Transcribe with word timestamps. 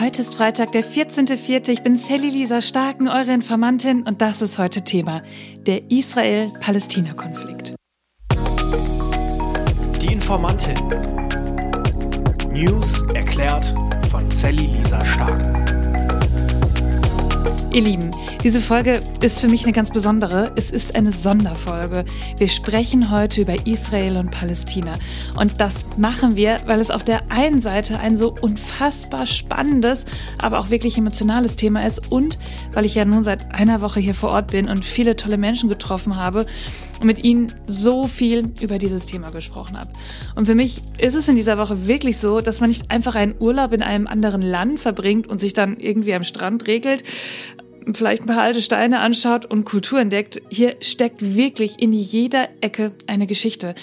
Heute 0.00 0.22
ist 0.22 0.36
Freitag, 0.36 0.70
der 0.70 0.84
14.04. 0.84 1.70
Ich 1.70 1.82
bin 1.82 1.96
Sally 1.96 2.30
Lisa 2.30 2.62
Starken, 2.62 3.08
eure 3.08 3.32
Informantin, 3.32 4.04
und 4.04 4.22
das 4.22 4.42
ist 4.42 4.56
heute 4.56 4.82
Thema: 4.82 5.22
der 5.66 5.90
Israel-Palästina-Konflikt. 5.90 7.74
Die 10.00 10.12
Informantin. 10.12 10.76
News 12.52 13.02
erklärt 13.14 13.74
von 14.08 14.30
Sally 14.30 14.66
Lisa 14.66 15.04
Starken. 15.04 15.57
Ihr 17.70 17.82
Lieben, 17.82 18.10
diese 18.42 18.62
Folge 18.62 19.02
ist 19.20 19.40
für 19.40 19.48
mich 19.48 19.64
eine 19.64 19.74
ganz 19.74 19.90
besondere. 19.90 20.52
Es 20.56 20.70
ist 20.70 20.94
eine 20.94 21.12
Sonderfolge. 21.12 22.06
Wir 22.38 22.48
sprechen 22.48 23.10
heute 23.10 23.42
über 23.42 23.66
Israel 23.66 24.16
und 24.16 24.30
Palästina. 24.30 24.98
Und 25.36 25.60
das 25.60 25.84
machen 25.98 26.34
wir, 26.34 26.56
weil 26.64 26.80
es 26.80 26.90
auf 26.90 27.04
der 27.04 27.30
einen 27.30 27.60
Seite 27.60 28.00
ein 28.00 28.16
so 28.16 28.34
unfassbar 28.40 29.26
spannendes, 29.26 30.06
aber 30.38 30.60
auch 30.60 30.70
wirklich 30.70 30.96
emotionales 30.96 31.56
Thema 31.56 31.86
ist 31.86 32.10
und 32.10 32.38
weil 32.72 32.86
ich 32.86 32.94
ja 32.94 33.04
nun 33.04 33.22
seit 33.22 33.54
einer 33.54 33.82
Woche 33.82 34.00
hier 34.00 34.14
vor 34.14 34.30
Ort 34.30 34.50
bin 34.50 34.70
und 34.70 34.82
viele 34.82 35.14
tolle 35.16 35.36
Menschen 35.36 35.68
getroffen 35.68 36.16
habe 36.16 36.46
und 37.00 37.06
mit 37.06 37.22
ihnen 37.22 37.52
so 37.66 38.06
viel 38.06 38.50
über 38.60 38.78
dieses 38.78 39.06
Thema 39.06 39.30
gesprochen 39.30 39.78
habe. 39.78 39.90
Und 40.34 40.46
für 40.46 40.54
mich 40.54 40.80
ist 40.98 41.14
es 41.14 41.28
in 41.28 41.36
dieser 41.36 41.58
Woche 41.58 41.86
wirklich 41.86 42.16
so, 42.18 42.40
dass 42.40 42.60
man 42.60 42.70
nicht 42.70 42.90
einfach 42.90 43.14
einen 43.14 43.34
Urlaub 43.38 43.72
in 43.72 43.82
einem 43.82 44.06
anderen 44.06 44.42
Land 44.42 44.80
verbringt 44.80 45.26
und 45.26 45.38
sich 45.38 45.52
dann 45.52 45.76
irgendwie 45.76 46.14
am 46.14 46.24
Strand 46.24 46.66
regelt, 46.66 47.04
vielleicht 47.96 48.22
ein 48.22 48.26
paar 48.26 48.42
alte 48.42 48.62
Steine 48.62 49.00
anschaut 49.00 49.44
und 49.46 49.64
Kultur 49.64 50.00
entdeckt, 50.00 50.40
hier 50.50 50.76
steckt 50.80 51.36
wirklich 51.36 51.80
in 51.80 51.92
jeder 51.92 52.48
Ecke 52.60 52.92
eine 53.06 53.26
Geschichte. 53.26 53.74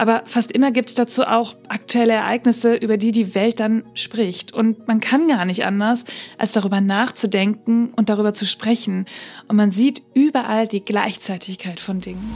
Aber 0.00 0.22
fast 0.24 0.50
immer 0.52 0.70
gibt 0.70 0.88
es 0.88 0.94
dazu 0.94 1.24
auch 1.24 1.56
aktuelle 1.68 2.14
Ereignisse, 2.14 2.74
über 2.74 2.96
die 2.96 3.12
die 3.12 3.34
Welt 3.34 3.60
dann 3.60 3.84
spricht. 3.92 4.50
Und 4.50 4.88
man 4.88 5.00
kann 5.00 5.28
gar 5.28 5.44
nicht 5.44 5.66
anders, 5.66 6.04
als 6.38 6.52
darüber 6.52 6.80
nachzudenken 6.80 7.90
und 7.94 8.08
darüber 8.08 8.32
zu 8.32 8.46
sprechen. 8.46 9.04
Und 9.46 9.56
man 9.56 9.72
sieht 9.72 10.02
überall 10.14 10.66
die 10.66 10.82
Gleichzeitigkeit 10.82 11.80
von 11.80 12.00
Dingen. 12.00 12.34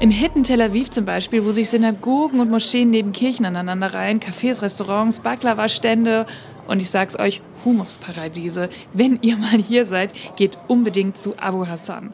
Im 0.00 0.10
hippen 0.10 0.42
Tel 0.42 0.62
Aviv 0.62 0.90
zum 0.90 1.04
Beispiel, 1.04 1.44
wo 1.44 1.52
sich 1.52 1.68
Synagogen 1.68 2.40
und 2.40 2.50
Moscheen 2.50 2.88
neben 2.88 3.12
Kirchen 3.12 3.44
aneinanderreihen, 3.44 4.20
Cafés, 4.20 4.62
Restaurants, 4.62 5.20
Baklava-Stände 5.20 6.26
und 6.66 6.80
ich 6.80 6.90
sag's 6.90 7.18
euch, 7.18 7.42
Humusparadiese. 7.64 8.68
Wenn 8.92 9.18
ihr 9.22 9.36
mal 9.36 9.58
hier 9.58 9.86
seid, 9.86 10.12
geht 10.36 10.58
unbedingt 10.68 11.18
zu 11.18 11.34
Abu 11.38 11.66
Hassan. 11.66 12.12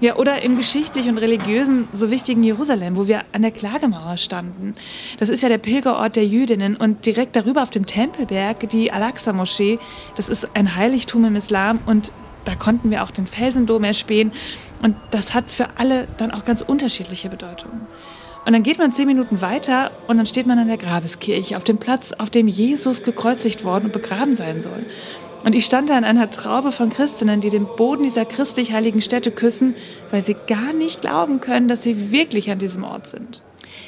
Ja, 0.00 0.14
oder 0.14 0.42
im 0.42 0.56
geschichtlich 0.56 1.08
und 1.08 1.18
religiösen 1.18 1.88
so 1.90 2.12
wichtigen 2.12 2.44
Jerusalem, 2.44 2.96
wo 2.96 3.08
wir 3.08 3.22
an 3.32 3.42
der 3.42 3.50
Klagemauer 3.50 4.16
standen. 4.16 4.76
Das 5.18 5.28
ist 5.28 5.42
ja 5.42 5.48
der 5.48 5.58
Pilgerort 5.58 6.14
der 6.14 6.24
Jüdinnen 6.24 6.76
und 6.76 7.04
direkt 7.04 7.34
darüber 7.34 7.64
auf 7.64 7.70
dem 7.70 7.84
Tempelberg 7.84 8.70
die 8.70 8.92
Al-Aqsa-Moschee. 8.92 9.80
Das 10.14 10.28
ist 10.28 10.48
ein 10.54 10.76
Heiligtum 10.76 11.24
im 11.24 11.34
Islam 11.34 11.80
und 11.86 12.12
da 12.44 12.54
konnten 12.54 12.92
wir 12.92 13.02
auch 13.02 13.10
den 13.10 13.26
Felsendom 13.26 13.82
erspähen. 13.82 14.30
Und 14.82 14.96
das 15.10 15.34
hat 15.34 15.50
für 15.50 15.66
alle 15.76 16.06
dann 16.16 16.30
auch 16.30 16.44
ganz 16.44 16.62
unterschiedliche 16.62 17.28
Bedeutungen. 17.28 17.80
Und 18.48 18.54
dann 18.54 18.62
geht 18.62 18.78
man 18.78 18.92
zehn 18.92 19.06
Minuten 19.06 19.42
weiter 19.42 19.90
und 20.06 20.16
dann 20.16 20.24
steht 20.24 20.46
man 20.46 20.58
an 20.58 20.68
der 20.68 20.78
Grabeskirche, 20.78 21.54
auf 21.58 21.64
dem 21.64 21.76
Platz, 21.76 22.14
auf 22.14 22.30
dem 22.30 22.48
Jesus 22.48 23.02
gekreuzigt 23.02 23.62
worden 23.62 23.84
und 23.84 23.92
begraben 23.92 24.34
sein 24.34 24.62
soll. 24.62 24.86
Und 25.44 25.52
ich 25.52 25.66
stand 25.66 25.90
da 25.90 25.98
in 25.98 26.04
einer 26.04 26.30
Traube 26.30 26.72
von 26.72 26.88
Christinnen, 26.88 27.42
die 27.42 27.50
den 27.50 27.66
Boden 27.66 28.04
dieser 28.04 28.24
christlich 28.24 28.72
heiligen 28.72 29.02
Stätte 29.02 29.32
küssen, 29.32 29.74
weil 30.10 30.22
sie 30.22 30.34
gar 30.46 30.72
nicht 30.72 31.02
glauben 31.02 31.42
können, 31.42 31.68
dass 31.68 31.82
sie 31.82 32.10
wirklich 32.10 32.50
an 32.50 32.58
diesem 32.58 32.84
Ort 32.84 33.06
sind. 33.06 33.42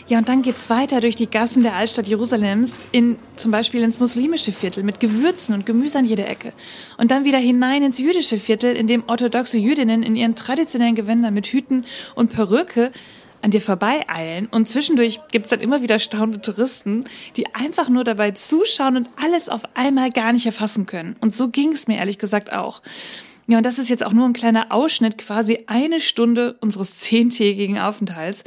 Ja, 0.08 0.18
und 0.18 0.28
dann 0.28 0.42
geht's 0.42 0.68
weiter 0.68 1.00
durch 1.00 1.16
die 1.16 1.30
Gassen 1.30 1.62
der 1.62 1.74
Altstadt 1.76 2.06
Jerusalems, 2.06 2.84
in, 2.92 3.16
zum 3.36 3.52
Beispiel 3.52 3.82
ins 3.82 3.98
muslimische 3.98 4.52
Viertel 4.52 4.82
mit 4.82 5.00
Gewürzen 5.00 5.54
und 5.54 5.64
Gemüse 5.64 5.98
an 5.98 6.04
jeder 6.04 6.28
Ecke. 6.28 6.52
Und 6.98 7.10
dann 7.10 7.24
wieder 7.24 7.38
hinein 7.38 7.82
ins 7.82 7.98
jüdische 7.98 8.36
Viertel, 8.36 8.76
in 8.76 8.86
dem 8.86 9.04
orthodoxe 9.06 9.56
Jüdinnen 9.56 10.02
in 10.02 10.16
ihren 10.16 10.36
traditionellen 10.36 10.94
Gewändern 10.94 11.32
mit 11.32 11.46
Hüten 11.46 11.86
und 12.14 12.30
Perücke 12.30 12.92
an 13.42 13.50
dir 13.50 13.60
vorbeieilen 13.60 14.46
und 14.46 14.68
zwischendurch 14.68 15.20
gibt's 15.30 15.50
dann 15.50 15.60
immer 15.60 15.82
wieder 15.82 15.98
staunende 15.98 16.40
Touristen, 16.40 17.04
die 17.36 17.54
einfach 17.54 17.88
nur 17.88 18.04
dabei 18.04 18.32
zuschauen 18.32 18.96
und 18.96 19.08
alles 19.22 19.48
auf 19.48 19.62
einmal 19.74 20.10
gar 20.10 20.32
nicht 20.32 20.46
erfassen 20.46 20.86
können. 20.86 21.16
Und 21.20 21.34
so 21.34 21.48
ging's 21.48 21.86
mir 21.86 21.96
ehrlich 21.96 22.18
gesagt 22.18 22.52
auch. 22.52 22.82
Ja, 23.46 23.56
und 23.58 23.66
das 23.66 23.78
ist 23.78 23.88
jetzt 23.88 24.04
auch 24.04 24.12
nur 24.12 24.26
ein 24.26 24.32
kleiner 24.32 24.70
Ausschnitt, 24.70 25.18
quasi 25.18 25.64
eine 25.66 26.00
Stunde 26.00 26.56
unseres 26.60 26.96
zehntägigen 26.96 27.78
Aufenthalts. 27.78 28.44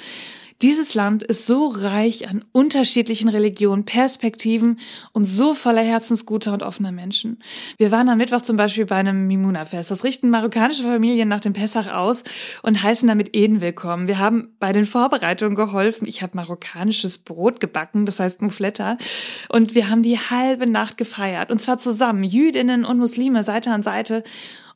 Dieses 0.63 0.93
Land 0.93 1.23
ist 1.23 1.45
so 1.45 1.67
reich 1.67 2.29
an 2.29 2.45
unterschiedlichen 2.53 3.27
Religionen, 3.27 3.83
Perspektiven 3.83 4.79
und 5.11 5.25
so 5.25 5.55
voller 5.55 5.81
herzensguter 5.81 6.53
und 6.53 6.63
offener 6.63 6.93
Menschen. 6.93 7.43
Wir 7.75 7.91
waren 7.91 8.07
am 8.07 8.17
Mittwoch 8.17 8.43
zum 8.43 8.55
Beispiel 8.55 8.85
bei 8.85 8.95
einem 8.95 9.27
Mimuna-Fest. 9.27 9.91
Das 9.91 10.05
richten 10.05 10.29
marokkanische 10.29 10.83
Familien 10.83 11.27
nach 11.27 11.41
dem 11.41 11.51
Pessach 11.51 11.93
aus 11.93 12.23
und 12.61 12.81
heißen 12.81 13.09
damit 13.09 13.35
Eden 13.35 13.59
willkommen. 13.59 14.07
Wir 14.07 14.19
haben 14.19 14.53
bei 14.59 14.71
den 14.71 14.85
Vorbereitungen 14.85 15.55
geholfen. 15.55 16.07
Ich 16.07 16.21
habe 16.21 16.37
marokkanisches 16.37 17.17
Brot 17.17 17.59
gebacken, 17.59 18.05
das 18.05 18.21
heißt 18.21 18.41
Mufletta. 18.41 18.97
Und 19.49 19.75
wir 19.75 19.89
haben 19.89 20.01
die 20.01 20.17
halbe 20.17 20.65
Nacht 20.65 20.95
gefeiert. 20.95 21.51
Und 21.51 21.61
zwar 21.61 21.77
zusammen, 21.77 22.23
Jüdinnen 22.23 22.85
und 22.85 22.99
Muslime, 22.99 23.43
Seite 23.43 23.69
an 23.71 23.83
Seite. 23.83 24.23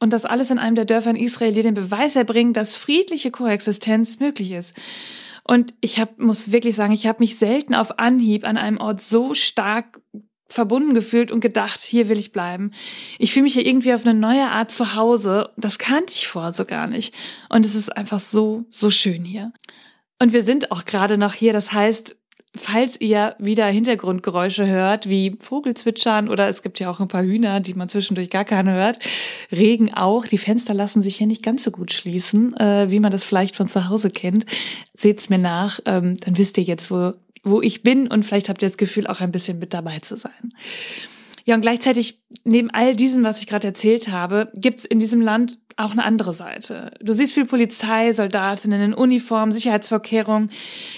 Und 0.02 0.12
das 0.12 0.26
alles 0.26 0.52
in 0.52 0.60
einem 0.60 0.76
der 0.76 0.84
Dörfer 0.84 1.12
in 1.12 1.16
Israel, 1.16 1.54
die 1.54 1.62
den 1.62 1.76
Beweis 1.76 2.18
erbringen, 2.18 2.52
dass 2.52 2.76
friedliche 2.76 3.32
Koexistenz 3.32 4.20
möglich 4.20 4.52
ist. 4.52 4.76
Und 5.48 5.74
ich 5.82 6.00
hab, 6.00 6.20
muss 6.20 6.52
wirklich 6.52 6.76
sagen, 6.76 6.94
ich 6.94 7.08
habe 7.08 7.20
mich 7.20 7.38
selten 7.38 7.74
auf 7.74 8.00
Anhieb 8.00 8.44
an 8.44 8.58
einem 8.58 8.78
Ort 8.78 9.02
so 9.02 9.34
stark 9.34 10.02
verbunden 10.50 10.94
gefühlt 10.94 11.32
und 11.32 11.40
gedacht, 11.40 11.82
hier 11.82 12.10
will 12.10 12.18
ich 12.18 12.32
bleiben. 12.32 12.72
Ich 13.20 13.34
fühle 13.34 13.44
mich 13.44 13.54
hier 13.54 13.66
irgendwie 13.66 13.94
auf 13.94 14.06
eine 14.06 14.18
neue 14.18 14.50
Art 14.50 14.72
zu 14.72 14.96
Hause. 14.96 15.52
Das 15.58 15.78
kannte 15.78 16.14
ich 16.14 16.28
vorher 16.28 16.54
so 16.54 16.66
gar 16.66 16.88
nicht. 16.88 17.14
Und 17.50 17.66
es 17.66 17.76
ist 17.76 17.96
einfach 17.96 18.20
so, 18.20 18.66
so 18.70 18.90
schön 18.90 19.24
hier. 19.24 19.52
Und 20.20 20.34
wir 20.34 20.44
sind 20.44 20.72
auch 20.72 20.86
gerade 20.86 21.18
noch 21.18 21.34
hier. 21.34 21.54
Das 21.54 21.74
heißt, 21.74 22.18
falls 22.58 23.00
ihr 23.00 23.36
wieder 23.40 23.66
Hintergrundgeräusche 23.68 24.68
hört, 24.68 25.08
wie 25.10 25.38
Vogelzwitschern 25.40 26.30
oder 26.30 26.50
es 26.50 26.62
gibt 26.62 26.80
ja 26.80 26.90
auch 26.90 27.00
ein 27.00 27.08
paar 27.08 27.24
Hühner, 27.24 27.60
die 27.60 27.74
man 27.74 27.90
zwischendurch 27.90 28.30
gar 28.30 28.46
keine 28.46 28.74
hört, 28.74 29.00
Regen 29.52 29.94
auch. 29.94 30.26
Die 30.26 30.38
Fenster 30.38 30.74
lassen 30.74 31.02
sich 31.02 31.18
hier 31.18 31.28
nicht 31.28 31.44
ganz 31.44 31.64
so 31.64 31.72
gut 31.72 31.92
schließen, 31.92 32.56
äh, 32.58 32.90
wie 32.90 33.00
man 33.00 33.12
das 33.12 33.24
vielleicht 33.24 33.56
von 33.56 33.68
zu 33.68 33.90
Hause 33.90 34.10
kennt. 34.10 34.46
Seht's 34.96 35.30
mir 35.30 35.38
nach, 35.38 35.80
ähm, 35.86 36.18
dann 36.20 36.38
wisst 36.38 36.58
ihr 36.58 36.64
jetzt, 36.64 36.92
wo, 36.92 37.14
wo 37.44 37.62
ich 37.62 37.84
bin 37.84 38.08
und 38.08 38.24
vielleicht 38.24 38.50
habt 38.50 38.62
ihr 38.62 38.68
das 38.68 38.78
Gefühl, 38.78 39.08
auch 39.08 39.22
ein 39.22 39.32
bisschen 39.32 39.60
mit 39.60 39.74
dabei 39.74 40.00
zu 40.00 40.16
sein. 40.16 40.54
Ja, 41.48 41.56
und 41.56 41.62
gleichzeitig, 41.62 42.20
neben 42.44 42.70
all 42.72 42.94
diesem, 42.94 43.24
was 43.24 43.40
ich 43.40 43.48
gerade 43.48 43.68
erzählt 43.68 44.10
habe, 44.10 44.52
gibt's 44.54 44.84
in 44.84 45.00
diesem 45.00 45.22
Land 45.22 45.60
auch 45.78 45.92
eine 45.92 46.04
andere 46.04 46.34
Seite. 46.34 46.92
Du 47.00 47.14
siehst 47.14 47.34
viel 47.34 47.46
Polizei, 47.46 48.12
Soldatinnen 48.12 48.82
in 48.82 48.94
Uniform, 48.94 49.54
Sicherheitsvorkehrungen. 49.54 50.52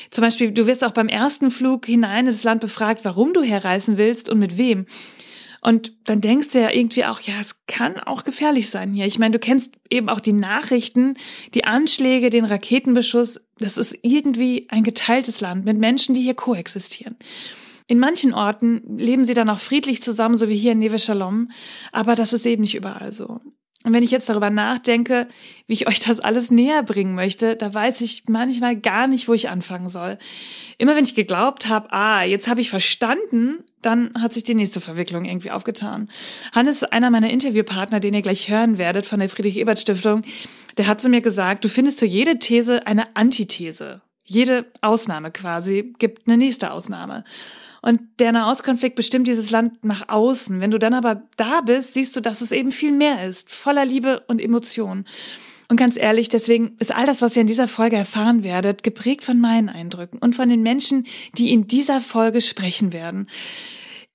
Zum 0.09 0.23
Beispiel, 0.23 0.51
du 0.51 0.65
wirst 0.65 0.83
auch 0.83 0.89
beim 0.89 1.07
ersten 1.07 1.51
Flug 1.51 1.85
hinein 1.85 2.25
in 2.25 2.31
das 2.31 2.43
Land 2.43 2.61
befragt, 2.61 3.05
warum 3.05 3.33
du 3.33 3.43
herreisen 3.43 3.97
willst 3.97 4.27
und 4.27 4.39
mit 4.39 4.57
wem. 4.57 4.87
Und 5.61 5.93
dann 6.05 6.19
denkst 6.19 6.53
du 6.53 6.61
ja 6.61 6.71
irgendwie 6.71 7.05
auch, 7.05 7.21
ja, 7.21 7.35
es 7.39 7.55
kann 7.67 7.99
auch 7.99 8.23
gefährlich 8.23 8.71
sein 8.71 8.91
hier. 8.91 9.05
Ich 9.05 9.19
meine, 9.19 9.33
du 9.33 9.39
kennst 9.39 9.75
eben 9.91 10.09
auch 10.09 10.19
die 10.19 10.33
Nachrichten, 10.33 11.13
die 11.53 11.65
Anschläge, 11.65 12.31
den 12.31 12.45
Raketenbeschuss. 12.45 13.39
Das 13.59 13.77
ist 13.77 13.95
irgendwie 14.01 14.65
ein 14.69 14.83
geteiltes 14.83 15.41
Land 15.41 15.65
mit 15.65 15.77
Menschen, 15.77 16.15
die 16.15 16.23
hier 16.23 16.33
koexistieren. 16.33 17.17
In 17.89 17.97
manchen 17.97 18.35
Orten 18.35 18.99
leben 18.99 19.25
sie 19.25 19.33
dann 19.33 19.49
auch 19.49 19.57
friedlich 19.57 20.03
zusammen, 20.03 20.37
so 20.37 20.47
wie 20.47 20.55
hier 20.55 20.73
in 20.73 20.79
Neve 20.79 20.99
Shalom, 20.99 21.49
aber 21.91 22.13
das 22.13 22.33
ist 22.33 22.45
eben 22.45 22.61
nicht 22.61 22.75
überall 22.75 23.11
so. 23.11 23.41
Und 23.83 23.93
wenn 23.95 24.03
ich 24.03 24.11
jetzt 24.11 24.29
darüber 24.29 24.51
nachdenke, 24.51 25.27
wie 25.65 25.73
ich 25.73 25.87
euch 25.87 25.99
das 25.99 26.19
alles 26.19 26.51
näher 26.51 26.83
bringen 26.83 27.15
möchte, 27.15 27.55
da 27.55 27.73
weiß 27.73 28.01
ich 28.01 28.25
manchmal 28.27 28.75
gar 28.75 29.07
nicht, 29.07 29.27
wo 29.27 29.33
ich 29.33 29.49
anfangen 29.49 29.89
soll. 29.89 30.19
Immer 30.77 30.95
wenn 30.95 31.03
ich 31.03 31.15
geglaubt 31.15 31.67
habe, 31.67 31.91
ah, 31.91 32.21
jetzt 32.21 32.47
habe 32.47 32.61
ich 32.61 32.69
verstanden, 32.69 33.63
dann 33.81 34.13
hat 34.21 34.35
sich 34.35 34.43
die 34.43 34.53
nächste 34.53 34.81
Verwicklung 34.81 35.25
irgendwie 35.25 35.49
aufgetan. 35.49 36.11
Hannes, 36.53 36.83
einer 36.83 37.09
meiner 37.09 37.31
Interviewpartner, 37.31 37.99
den 37.99 38.13
ihr 38.13 38.21
gleich 38.21 38.51
hören 38.51 38.77
werdet 38.77 39.07
von 39.07 39.19
der 39.19 39.29
Friedrich-Ebert-Stiftung, 39.29 40.21
der 40.77 40.85
hat 40.85 41.01
zu 41.01 41.09
mir 41.09 41.21
gesagt, 41.21 41.63
du 41.63 41.69
findest 41.69 41.97
für 41.97 42.05
jede 42.05 42.37
These 42.37 42.85
eine 42.85 43.15
Antithese. 43.15 44.03
Jede 44.25 44.71
Ausnahme 44.81 45.31
quasi 45.31 45.95
gibt 45.97 46.27
eine 46.27 46.37
nächste 46.37 46.71
Ausnahme. 46.71 47.23
Und 47.81 48.01
der 48.19 48.31
Nahostkonflikt 48.31 48.95
bestimmt 48.95 49.27
dieses 49.27 49.51
Land 49.51 49.83
nach 49.83 50.09
außen. 50.09 50.59
Wenn 50.59 50.71
du 50.71 50.79
dann 50.79 50.93
aber 50.93 51.23
da 51.37 51.61
bist, 51.61 51.93
siehst 51.93 52.15
du, 52.15 52.21
dass 52.21 52.41
es 52.41 52.51
eben 52.51 52.71
viel 52.71 52.91
mehr 52.91 53.25
ist, 53.25 53.51
voller 53.51 53.85
Liebe 53.85 54.21
und 54.27 54.41
Emotion. 54.41 55.05
Und 55.69 55.77
ganz 55.77 55.97
ehrlich, 55.97 56.29
deswegen 56.29 56.75
ist 56.79 56.93
all 56.93 57.05
das, 57.05 57.21
was 57.21 57.35
ihr 57.35 57.41
in 57.41 57.47
dieser 57.47 57.67
Folge 57.67 57.95
erfahren 57.95 58.43
werdet, 58.43 58.81
geprägt 58.81 59.23
von 59.23 59.39
meinen 59.39 59.69
Eindrücken 59.69 60.17
und 60.17 60.35
von 60.35 60.49
den 60.49 60.63
Menschen, 60.63 61.05
die 61.37 61.51
in 61.53 61.67
dieser 61.67 62.01
Folge 62.01 62.41
sprechen 62.41 62.91
werden. 62.91 63.27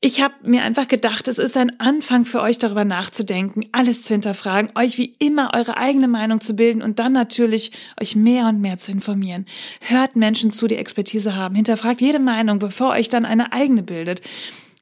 Ich 0.06 0.20
habe 0.20 0.34
mir 0.42 0.62
einfach 0.64 0.86
gedacht, 0.86 1.28
es 1.28 1.38
ist 1.38 1.56
ein 1.56 1.80
Anfang 1.80 2.26
für 2.26 2.42
euch 2.42 2.58
darüber 2.58 2.84
nachzudenken, 2.84 3.62
alles 3.72 4.02
zu 4.02 4.12
hinterfragen, 4.12 4.70
euch 4.74 4.98
wie 4.98 5.14
immer 5.18 5.52
eure 5.54 5.78
eigene 5.78 6.08
Meinung 6.08 6.42
zu 6.42 6.54
bilden 6.54 6.82
und 6.82 6.98
dann 6.98 7.14
natürlich 7.14 7.72
euch 7.98 8.14
mehr 8.14 8.48
und 8.48 8.60
mehr 8.60 8.76
zu 8.76 8.92
informieren. 8.92 9.46
Hört 9.80 10.14
Menschen 10.14 10.52
zu, 10.52 10.66
die 10.66 10.76
Expertise 10.76 11.36
haben, 11.36 11.54
hinterfragt 11.54 12.02
jede 12.02 12.18
Meinung, 12.18 12.58
bevor 12.58 12.90
euch 12.90 13.08
dann 13.08 13.24
eine 13.24 13.54
eigene 13.54 13.82
bildet. 13.82 14.20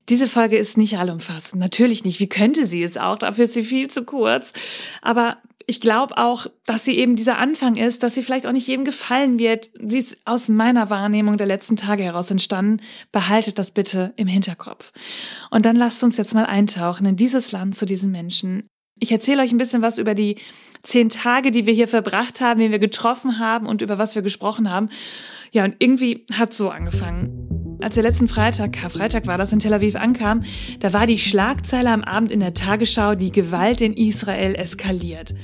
Diese 0.09 0.27
Folge 0.27 0.59
ist 0.59 0.77
nicht 0.77 0.99
allumfassend, 0.99 1.61
natürlich 1.61 2.05
nicht. 2.05 2.19
Wie 2.19 2.29
könnte 2.29 2.67
sie 2.67 2.83
es 2.83 2.99
auch? 2.99 3.19
Dafür 3.19 3.45
ist 3.45 3.53
sie 3.53 3.63
viel 3.63 3.89
zu 3.89 4.03
kurz. 4.03 4.53
Aber 5.03 5.37
ich 5.67 5.81
glaube 5.81 6.17
auch, 6.19 6.47
dass 6.67 6.85
sie 6.85 6.99
eben 6.99 7.17
dieser 7.17 7.39
Anfang 7.39 7.77
ist, 7.77 8.03
dass 8.03 8.15
sie 8.15 8.23
vielleicht 8.23 8.47
auch 8.47 8.53
nicht 8.53 8.67
jedem 8.67 8.85
gefallen 8.85 9.39
wird. 9.39 9.71
Sie 9.81 9.99
ist 9.99 10.17
aus 10.25 10.49
meiner 10.49 10.91
Wahrnehmung 10.91 11.37
der 11.37 11.47
letzten 11.47 11.77
Tage 11.77 12.03
heraus 12.03 12.31
entstanden. 12.31 12.83
Behaltet 13.13 13.59
das 13.59 13.71
bitte 13.71 14.13
im 14.17 14.27
Hinterkopf. 14.27 14.93
Und 15.51 15.67
dann 15.67 15.77
lasst 15.77 16.03
uns 16.03 16.17
jetzt 16.17 16.35
mal 16.35 16.47
eintauchen 16.47 17.07
in 17.07 17.17
dieses 17.17 17.53
Land 17.53 17.77
zu 17.77 17.87
diesen 17.87 18.13
Menschen. 18.13 18.69
Ich 18.99 19.11
erzähle 19.11 19.43
euch 19.43 19.51
ein 19.51 19.59
bisschen 19.59 19.83
was 19.83 19.99
über 19.99 20.15
die 20.15 20.37
zehn 20.83 21.09
Tage, 21.09 21.51
die 21.51 21.67
wir 21.67 21.75
hier 21.75 21.89
verbracht 21.89 22.41
haben, 22.41 22.61
wen 22.61 22.73
wir 22.73 22.79
getroffen 22.79 23.39
haben 23.39 23.67
und 23.67 23.83
über 23.83 23.99
was 23.99 24.15
wir 24.15 24.23
gesprochen 24.23 24.71
haben. 24.71 24.91
Ja, 25.51 25.65
und 25.65 25.77
irgendwie 25.79 26.27
hat 26.33 26.55
so 26.55 26.71
angefangen. 26.71 27.42
Als 27.83 27.97
wir 27.97 28.05
letzten 28.05 28.29
Freitag, 28.29 28.75
Karfreitag 28.75 29.27
war 29.27 29.39
das, 29.39 29.53
in 29.53 29.59
Tel 29.59 29.75
Aviv 29.75 29.97
ankam, 29.97 30.43
da 30.79 30.93
war 30.93 31.07
die 31.07 31.19
Schlagzeile 31.19 31.91
am 31.91 32.05
Abend 32.05 32.31
in 32.31 32.39
der 32.39 32.55
Tagesschau, 32.55 33.17
die 33.17 33.33
Gewalt 33.33 33.81
in 33.81 33.95
Israel 33.95 34.55
eskaliert. 34.55 35.35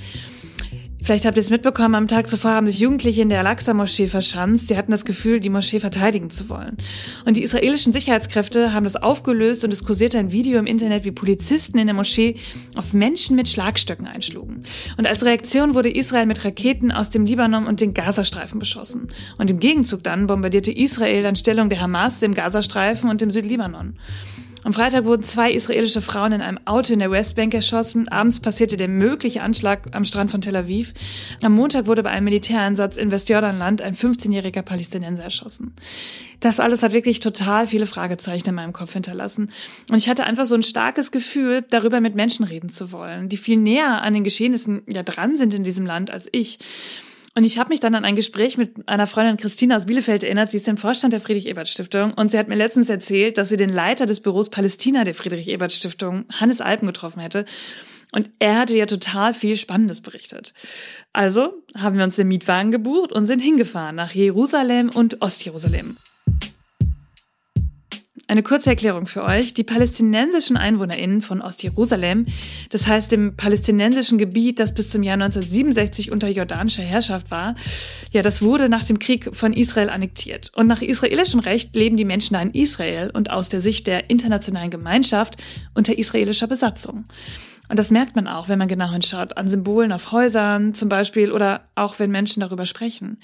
Vielleicht 1.09 1.25
habt 1.25 1.39
ihr 1.39 1.41
es 1.41 1.49
mitbekommen, 1.49 1.95
am 1.95 2.07
Tag 2.07 2.29
zuvor 2.29 2.51
haben 2.51 2.67
sich 2.67 2.81
Jugendliche 2.81 3.23
in 3.23 3.31
der 3.31 3.39
Al-Aqsa-Moschee 3.39 4.09
verschanzt. 4.09 4.69
Die 4.69 4.77
hatten 4.77 4.91
das 4.91 5.07
Gefühl, 5.07 5.41
die 5.41 5.49
Moschee 5.49 5.81
verteidigen 5.81 6.29
zu 6.29 6.51
wollen. 6.51 6.77
Und 7.25 7.39
die 7.39 7.43
israelischen 7.43 7.95
Sicherheitskräfte 7.95 8.75
haben 8.75 8.85
das 8.85 8.97
aufgelöst 8.97 9.65
und 9.65 9.73
es 9.73 9.85
kursierte 9.85 10.19
ein 10.19 10.33
Video 10.33 10.59
im 10.59 10.67
Internet, 10.67 11.07
wie 11.07 11.11
Polizisten 11.11 11.79
in 11.79 11.87
der 11.87 11.95
Moschee 11.97 12.35
auf 12.77 12.93
Menschen 12.93 13.37
mit 13.37 13.49
Schlagstöcken 13.49 14.07
einschlugen. 14.07 14.65
Und 14.99 15.07
als 15.07 15.25
Reaktion 15.25 15.75
wurde 15.75 15.89
Israel 15.91 16.27
mit 16.27 16.45
Raketen 16.45 16.93
aus 16.93 17.09
dem 17.09 17.25
Libanon 17.25 17.67
und 17.67 17.81
den 17.81 17.95
Gazastreifen 17.95 18.59
beschossen. 18.59 19.09
Und 19.39 19.51
im 19.51 19.61
Gegenzug 19.61 20.03
dann 20.03 20.27
bombardierte 20.27 20.73
Israel 20.73 21.23
dann 21.23 21.37
Stellung 21.37 21.71
der 21.71 21.81
Hamas 21.81 22.21
im 22.21 22.35
Gazastreifen 22.35 23.09
und 23.09 23.23
im 23.23 23.31
Südlibanon. 23.31 23.95
Am 24.65 24.73
Freitag 24.73 25.05
wurden 25.05 25.23
zwei 25.23 25.53
israelische 25.53 26.03
Frauen 26.03 26.33
in 26.33 26.41
einem 26.41 26.59
Auto 26.65 26.93
in 26.93 26.99
der 26.99 27.11
Westbank 27.11 27.55
erschossen. 27.55 28.09
Abends 28.09 28.41
passierte 28.41 28.77
der 28.77 28.89
mögliche 28.89 29.43
Anschlag 29.43 29.89
am 29.93 30.05
Strand 30.05 30.31
von 30.31 30.41
Tel 30.41 30.57
Aviv. 30.57 30.95
Am 31.43 31.55
Montag 31.55 31.87
wurde 31.87 32.03
bei 32.03 32.11
einem 32.11 32.25
Militäreinsatz 32.25 32.97
in 32.97 33.11
Westjordanland 33.11 33.83
ein 33.83 33.95
15-jähriger 33.95 34.63
Palästinenser 34.63 35.23
erschossen. 35.23 35.75
Das 36.41 36.61
alles 36.61 36.83
hat 36.83 36.93
wirklich 36.93 37.21
total 37.21 37.67
viele 37.67 37.87
Fragezeichen 37.87 38.49
in 38.49 38.55
meinem 38.57 38.73
Kopf 38.73 38.93
hinterlassen. 38.93 39.51
Und 39.91 39.97
ich 39.97 40.09
hatte 40.09 40.25
einfach 40.25 40.47
so 40.47 40.55
ein 40.55 40.63
starkes 40.63 41.11
Gefühl, 41.11 41.65
darüber 41.71 42.01
mit 42.01 42.15
Menschen 42.15 42.45
reden 42.45 42.69
zu 42.69 42.91
wollen, 42.91 43.29
die 43.29 43.37
viel 43.37 43.59
näher 43.59 44.03
an 44.03 44.15
den 44.15 44.25
Geschehnissen 44.25 44.83
ja 44.87 45.03
dran 45.03 45.37
sind 45.37 45.55
in 45.55 45.65
diesem 45.65 45.87
Land 45.87 46.11
als 46.11 46.29
ich. 46.33 46.59
Und 47.38 47.44
ich 47.44 47.56
habe 47.56 47.69
mich 47.69 47.79
dann 47.79 47.94
an 47.94 48.05
ein 48.05 48.17
Gespräch 48.17 48.58
mit 48.58 48.88
einer 48.88 49.06
Freundin 49.06 49.37
Christina 49.37 49.76
aus 49.76 49.87
Bielefeld 49.87 50.25
erinnert. 50.25 50.50
Sie 50.50 50.56
ist 50.56 50.67
im 50.67 50.76
Vorstand 50.76 51.12
der 51.12 51.20
Friedrich-Ebert-Stiftung 51.20 52.12
und 52.14 52.32
sie 52.32 52.37
hat 52.37 52.49
mir 52.49 52.56
letztens 52.56 52.90
erzählt, 52.90 53.38
dass 53.38 53.49
sie 53.49 53.56
den 53.56 53.69
Leiter 53.69 54.06
des 54.06 54.19
Büros 54.19 54.50
Palästina 54.50 55.05
der 55.05 55.14
Friedrich-Ebert-Stiftung, 55.14 56.25
Hannes 56.32 56.61
Alpen, 56.61 56.88
getroffen 56.88 57.20
hätte. 57.20 57.44
Und 58.11 58.29
er 58.40 58.58
hatte 58.58 58.76
ja 58.76 58.87
total 58.87 59.35
viel 59.35 59.55
Spannendes 59.55 60.00
berichtet. 60.00 60.52
Also 61.12 61.62
haben 61.76 61.96
wir 61.96 62.02
uns 62.02 62.17
den 62.17 62.26
Mietwagen 62.26 62.73
gebucht 62.73 63.12
und 63.12 63.26
sind 63.26 63.38
hingefahren 63.38 63.94
nach 63.94 64.11
Jerusalem 64.11 64.90
und 64.90 65.23
Ostjerusalem. 65.23 65.96
Eine 68.31 68.43
kurze 68.43 68.69
Erklärung 68.69 69.07
für 69.07 69.25
euch. 69.25 69.55
Die 69.55 69.65
palästinensischen 69.65 70.59
EinwohnerInnen 70.59 71.23
von 71.23 71.41
Ostjerusalem, 71.41 72.27
das 72.69 72.87
heißt 72.87 73.11
dem 73.11 73.35
palästinensischen 73.37 74.19
Gebiet, 74.19 74.61
das 74.61 74.75
bis 74.75 74.91
zum 74.91 75.03
Jahr 75.03 75.15
1967 75.15 76.13
unter 76.13 76.29
jordanischer 76.29 76.83
Herrschaft 76.83 77.31
war, 77.31 77.55
ja, 78.13 78.21
das 78.21 78.43
wurde 78.43 78.69
nach 78.69 78.85
dem 78.85 78.99
Krieg 78.99 79.35
von 79.35 79.55
Israel 79.55 79.89
annektiert. 79.89 80.53
Und 80.55 80.67
nach 80.67 80.83
israelischem 80.83 81.41
Recht 81.41 81.75
leben 81.75 81.97
die 81.97 82.05
Menschen 82.05 82.35
da 82.35 82.43
in 82.43 82.53
Israel 82.53 83.11
und 83.15 83.31
aus 83.31 83.49
der 83.49 83.63
Sicht 83.63 83.87
der 83.87 84.11
internationalen 84.11 84.69
Gemeinschaft 84.69 85.43
unter 85.73 85.97
israelischer 85.97 86.49
Besatzung. 86.49 87.07
Und 87.69 87.79
das 87.79 87.91
merkt 87.91 88.17
man 88.17 88.26
auch, 88.26 88.49
wenn 88.49 88.59
man 88.59 88.69
genau 88.69 88.91
hinschaut, 88.91 89.37
an 89.37 89.49
Symbolen 89.49 89.93
auf 89.93 90.12
Häusern 90.12 90.75
zum 90.75 90.88
Beispiel 90.88 91.32
oder 91.32 91.62
auch 91.75 91.99
wenn 91.99 92.11
Menschen 92.11 92.41
darüber 92.41 92.67
sprechen. 92.67 93.19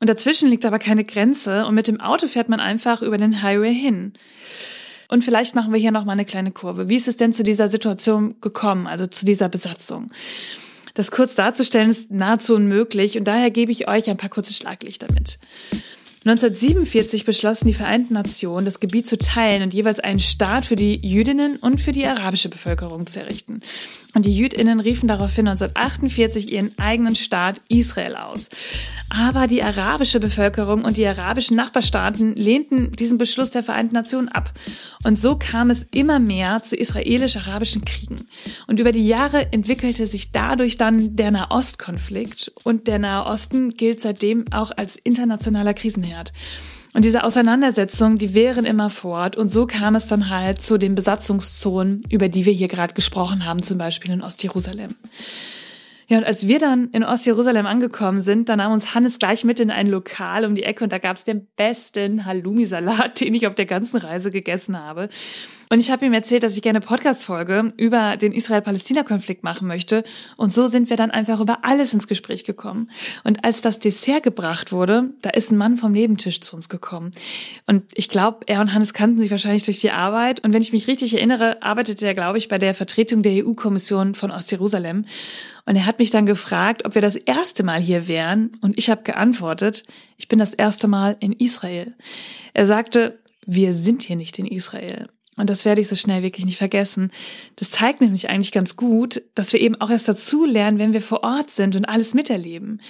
Und 0.00 0.08
dazwischen 0.08 0.48
liegt 0.48 0.64
aber 0.64 0.78
keine 0.78 1.04
Grenze 1.04 1.66
und 1.66 1.74
mit 1.74 1.88
dem 1.88 2.00
Auto 2.00 2.26
fährt 2.26 2.48
man 2.48 2.60
einfach 2.60 3.02
über 3.02 3.18
den 3.18 3.42
Highway 3.42 3.74
hin. 3.74 4.12
Und 5.08 5.24
vielleicht 5.24 5.54
machen 5.54 5.72
wir 5.72 5.80
hier 5.80 5.90
noch 5.90 6.04
mal 6.04 6.12
eine 6.12 6.26
kleine 6.26 6.52
Kurve. 6.52 6.88
Wie 6.88 6.96
ist 6.96 7.08
es 7.08 7.16
denn 7.16 7.32
zu 7.32 7.42
dieser 7.42 7.68
Situation 7.68 8.36
gekommen, 8.40 8.86
also 8.86 9.06
zu 9.06 9.24
dieser 9.24 9.48
Besatzung? 9.48 10.10
Das 10.94 11.10
kurz 11.10 11.34
darzustellen 11.34 11.90
ist 11.90 12.10
nahezu 12.10 12.54
unmöglich 12.54 13.16
und 13.16 13.24
daher 13.24 13.50
gebe 13.50 13.72
ich 13.72 13.88
euch 13.88 14.10
ein 14.10 14.16
paar 14.16 14.30
kurze 14.30 14.52
Schlaglichter 14.52 15.06
mit. 15.14 15.38
1947 16.24 17.24
beschlossen 17.24 17.68
die 17.68 17.74
Vereinten 17.74 18.14
Nationen, 18.14 18.64
das 18.64 18.80
Gebiet 18.80 19.06
zu 19.06 19.18
teilen 19.18 19.62
und 19.62 19.72
jeweils 19.72 20.00
einen 20.00 20.20
Staat 20.20 20.66
für 20.66 20.76
die 20.76 20.96
Jüdinnen 21.06 21.56
und 21.56 21.80
für 21.80 21.92
die 21.92 22.06
arabische 22.06 22.48
Bevölkerung 22.48 23.06
zu 23.06 23.20
errichten. 23.20 23.60
Und 24.18 24.26
die 24.26 24.36
Jüdinnen 24.36 24.80
riefen 24.80 25.06
daraufhin 25.06 25.46
1948 25.46 26.50
ihren 26.50 26.76
eigenen 26.76 27.14
Staat 27.14 27.60
Israel 27.68 28.16
aus. 28.16 28.48
Aber 29.10 29.46
die 29.46 29.62
arabische 29.62 30.18
Bevölkerung 30.18 30.84
und 30.84 30.96
die 30.96 31.06
arabischen 31.06 31.56
Nachbarstaaten 31.56 32.34
lehnten 32.34 32.90
diesen 32.90 33.16
Beschluss 33.16 33.50
der 33.50 33.62
Vereinten 33.62 33.94
Nationen 33.94 34.28
ab. 34.28 34.50
Und 35.04 35.20
so 35.20 35.36
kam 35.36 35.70
es 35.70 35.86
immer 35.92 36.18
mehr 36.18 36.64
zu 36.64 36.74
israelisch-arabischen 36.74 37.84
Kriegen. 37.84 38.26
Und 38.66 38.80
über 38.80 38.90
die 38.90 39.06
Jahre 39.06 39.52
entwickelte 39.52 40.08
sich 40.08 40.32
dadurch 40.32 40.76
dann 40.76 41.14
der 41.14 41.30
Nahostkonflikt. 41.30 42.50
Und 42.64 42.88
der 42.88 42.98
Nahe 42.98 43.24
Osten 43.24 43.74
gilt 43.74 44.00
seitdem 44.00 44.46
auch 44.50 44.72
als 44.76 44.96
internationaler 44.96 45.74
Krisenherd. 45.74 46.32
Und 46.94 47.04
diese 47.04 47.22
Auseinandersetzungen, 47.24 48.18
die 48.18 48.34
wären 48.34 48.64
immer 48.64 48.90
fort. 48.90 49.36
Und 49.36 49.48
so 49.48 49.66
kam 49.66 49.94
es 49.94 50.06
dann 50.06 50.30
halt 50.30 50.62
zu 50.62 50.78
den 50.78 50.94
Besatzungszonen, 50.94 52.02
über 52.10 52.28
die 52.28 52.46
wir 52.46 52.52
hier 52.52 52.68
gerade 52.68 52.94
gesprochen 52.94 53.46
haben, 53.46 53.62
zum 53.62 53.78
Beispiel 53.78 54.10
in 54.10 54.22
Ostjerusalem. 54.22 54.96
Ja, 56.08 56.16
und 56.16 56.24
als 56.24 56.48
wir 56.48 56.58
dann 56.58 56.88
in 56.92 57.04
Ostjerusalem 57.04 57.66
angekommen 57.66 58.22
sind, 58.22 58.48
da 58.48 58.56
nahm 58.56 58.72
uns 58.72 58.94
Hannes 58.94 59.18
gleich 59.18 59.44
mit 59.44 59.60
in 59.60 59.70
ein 59.70 59.86
Lokal 59.86 60.46
um 60.46 60.54
die 60.54 60.62
Ecke 60.62 60.82
und 60.82 60.90
da 60.90 60.96
gab's 60.96 61.24
den 61.24 61.46
besten 61.56 62.24
Halloumi-Salat, 62.24 63.20
den 63.20 63.34
ich 63.34 63.46
auf 63.46 63.54
der 63.54 63.66
ganzen 63.66 63.98
Reise 63.98 64.30
gegessen 64.30 64.78
habe. 64.78 65.10
Und 65.70 65.80
ich 65.80 65.90
habe 65.90 66.06
ihm 66.06 66.12
erzählt, 66.12 66.42
dass 66.42 66.56
ich 66.56 66.62
gerne 66.62 66.80
Podcast-Folge 66.80 67.72
über 67.76 68.16
den 68.16 68.32
Israel-Palästina-Konflikt 68.32 69.44
machen 69.44 69.68
möchte. 69.68 70.04
Und 70.36 70.52
so 70.52 70.66
sind 70.66 70.90
wir 70.90 70.96
dann 70.96 71.10
einfach 71.10 71.40
über 71.40 71.58
alles 71.62 71.92
ins 71.92 72.06
Gespräch 72.06 72.44
gekommen. 72.44 72.90
Und 73.24 73.44
als 73.44 73.60
das 73.60 73.78
Dessert 73.78 74.22
gebracht 74.22 74.72
wurde, 74.72 75.10
da 75.22 75.30
ist 75.30 75.50
ein 75.50 75.58
Mann 75.58 75.76
vom 75.76 75.92
Nebentisch 75.92 76.40
zu 76.40 76.56
uns 76.56 76.68
gekommen. 76.68 77.12
Und 77.66 77.84
ich 77.94 78.08
glaube, 78.08 78.40
er 78.46 78.60
und 78.60 78.72
Hannes 78.72 78.94
kannten 78.94 79.20
sich 79.20 79.30
wahrscheinlich 79.30 79.64
durch 79.64 79.80
die 79.80 79.90
Arbeit. 79.90 80.44
Und 80.44 80.54
wenn 80.54 80.62
ich 80.62 80.72
mich 80.72 80.88
richtig 80.88 81.14
erinnere, 81.14 81.62
arbeitete 81.62 82.06
er, 82.06 82.14
glaube 82.14 82.38
ich, 82.38 82.48
bei 82.48 82.58
der 82.58 82.74
Vertretung 82.74 83.22
der 83.22 83.44
EU-Kommission 83.44 84.14
von 84.14 84.30
Ostjerusalem. 84.30 85.04
Und 85.66 85.76
er 85.76 85.84
hat 85.84 85.98
mich 85.98 86.10
dann 86.10 86.24
gefragt, 86.24 86.86
ob 86.86 86.94
wir 86.94 87.02
das 87.02 87.16
erste 87.16 87.62
Mal 87.62 87.80
hier 87.80 88.08
wären. 88.08 88.52
Und 88.62 88.78
ich 88.78 88.88
habe 88.88 89.02
geantwortet, 89.02 89.84
ich 90.16 90.28
bin 90.28 90.38
das 90.38 90.54
erste 90.54 90.88
Mal 90.88 91.16
in 91.20 91.32
Israel. 91.32 91.94
Er 92.54 92.64
sagte, 92.64 93.18
wir 93.44 93.74
sind 93.74 94.02
hier 94.02 94.16
nicht 94.16 94.38
in 94.38 94.46
Israel. 94.46 95.08
Und 95.38 95.48
das 95.48 95.64
werde 95.64 95.80
ich 95.80 95.88
so 95.88 95.96
schnell 95.96 96.22
wirklich 96.22 96.44
nicht 96.44 96.58
vergessen. 96.58 97.10
Das 97.56 97.70
zeigt 97.70 98.00
nämlich 98.00 98.28
eigentlich 98.28 98.52
ganz 98.52 98.76
gut, 98.76 99.22
dass 99.34 99.52
wir 99.52 99.60
eben 99.60 99.76
auch 99.76 99.88
erst 99.88 100.08
dazu 100.08 100.44
lernen, 100.44 100.78
wenn 100.78 100.92
wir 100.92 101.00
vor 101.00 101.22
Ort 101.22 101.50
sind 101.50 101.76
und 101.76 101.86
alles 101.86 102.12
miterleben. 102.12 102.82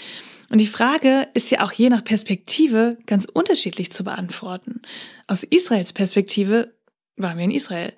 Und 0.50 0.60
die 0.60 0.66
Frage 0.66 1.28
ist 1.34 1.50
ja 1.50 1.62
auch 1.62 1.72
je 1.72 1.90
nach 1.90 2.02
Perspektive 2.02 2.96
ganz 3.06 3.26
unterschiedlich 3.26 3.92
zu 3.92 4.02
beantworten. 4.02 4.80
Aus 5.26 5.42
Israels 5.42 5.92
Perspektive 5.92 6.74
waren 7.16 7.36
wir 7.36 7.44
in 7.44 7.50
Israel. 7.50 7.92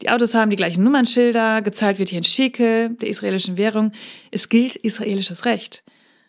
Die 0.00 0.08
Autos 0.08 0.34
haben 0.34 0.50
die 0.50 0.56
gleichen 0.56 0.82
Nummernschilder, 0.82 1.60
gezahlt 1.60 1.98
wird 1.98 2.08
hier 2.08 2.18
in 2.18 2.24
Shekel, 2.24 2.90
der 2.96 3.10
israelischen 3.10 3.58
Währung. 3.58 3.92
Es 4.30 4.48
gilt 4.48 4.76
israelisches 4.76 5.44
Recht. 5.44 5.84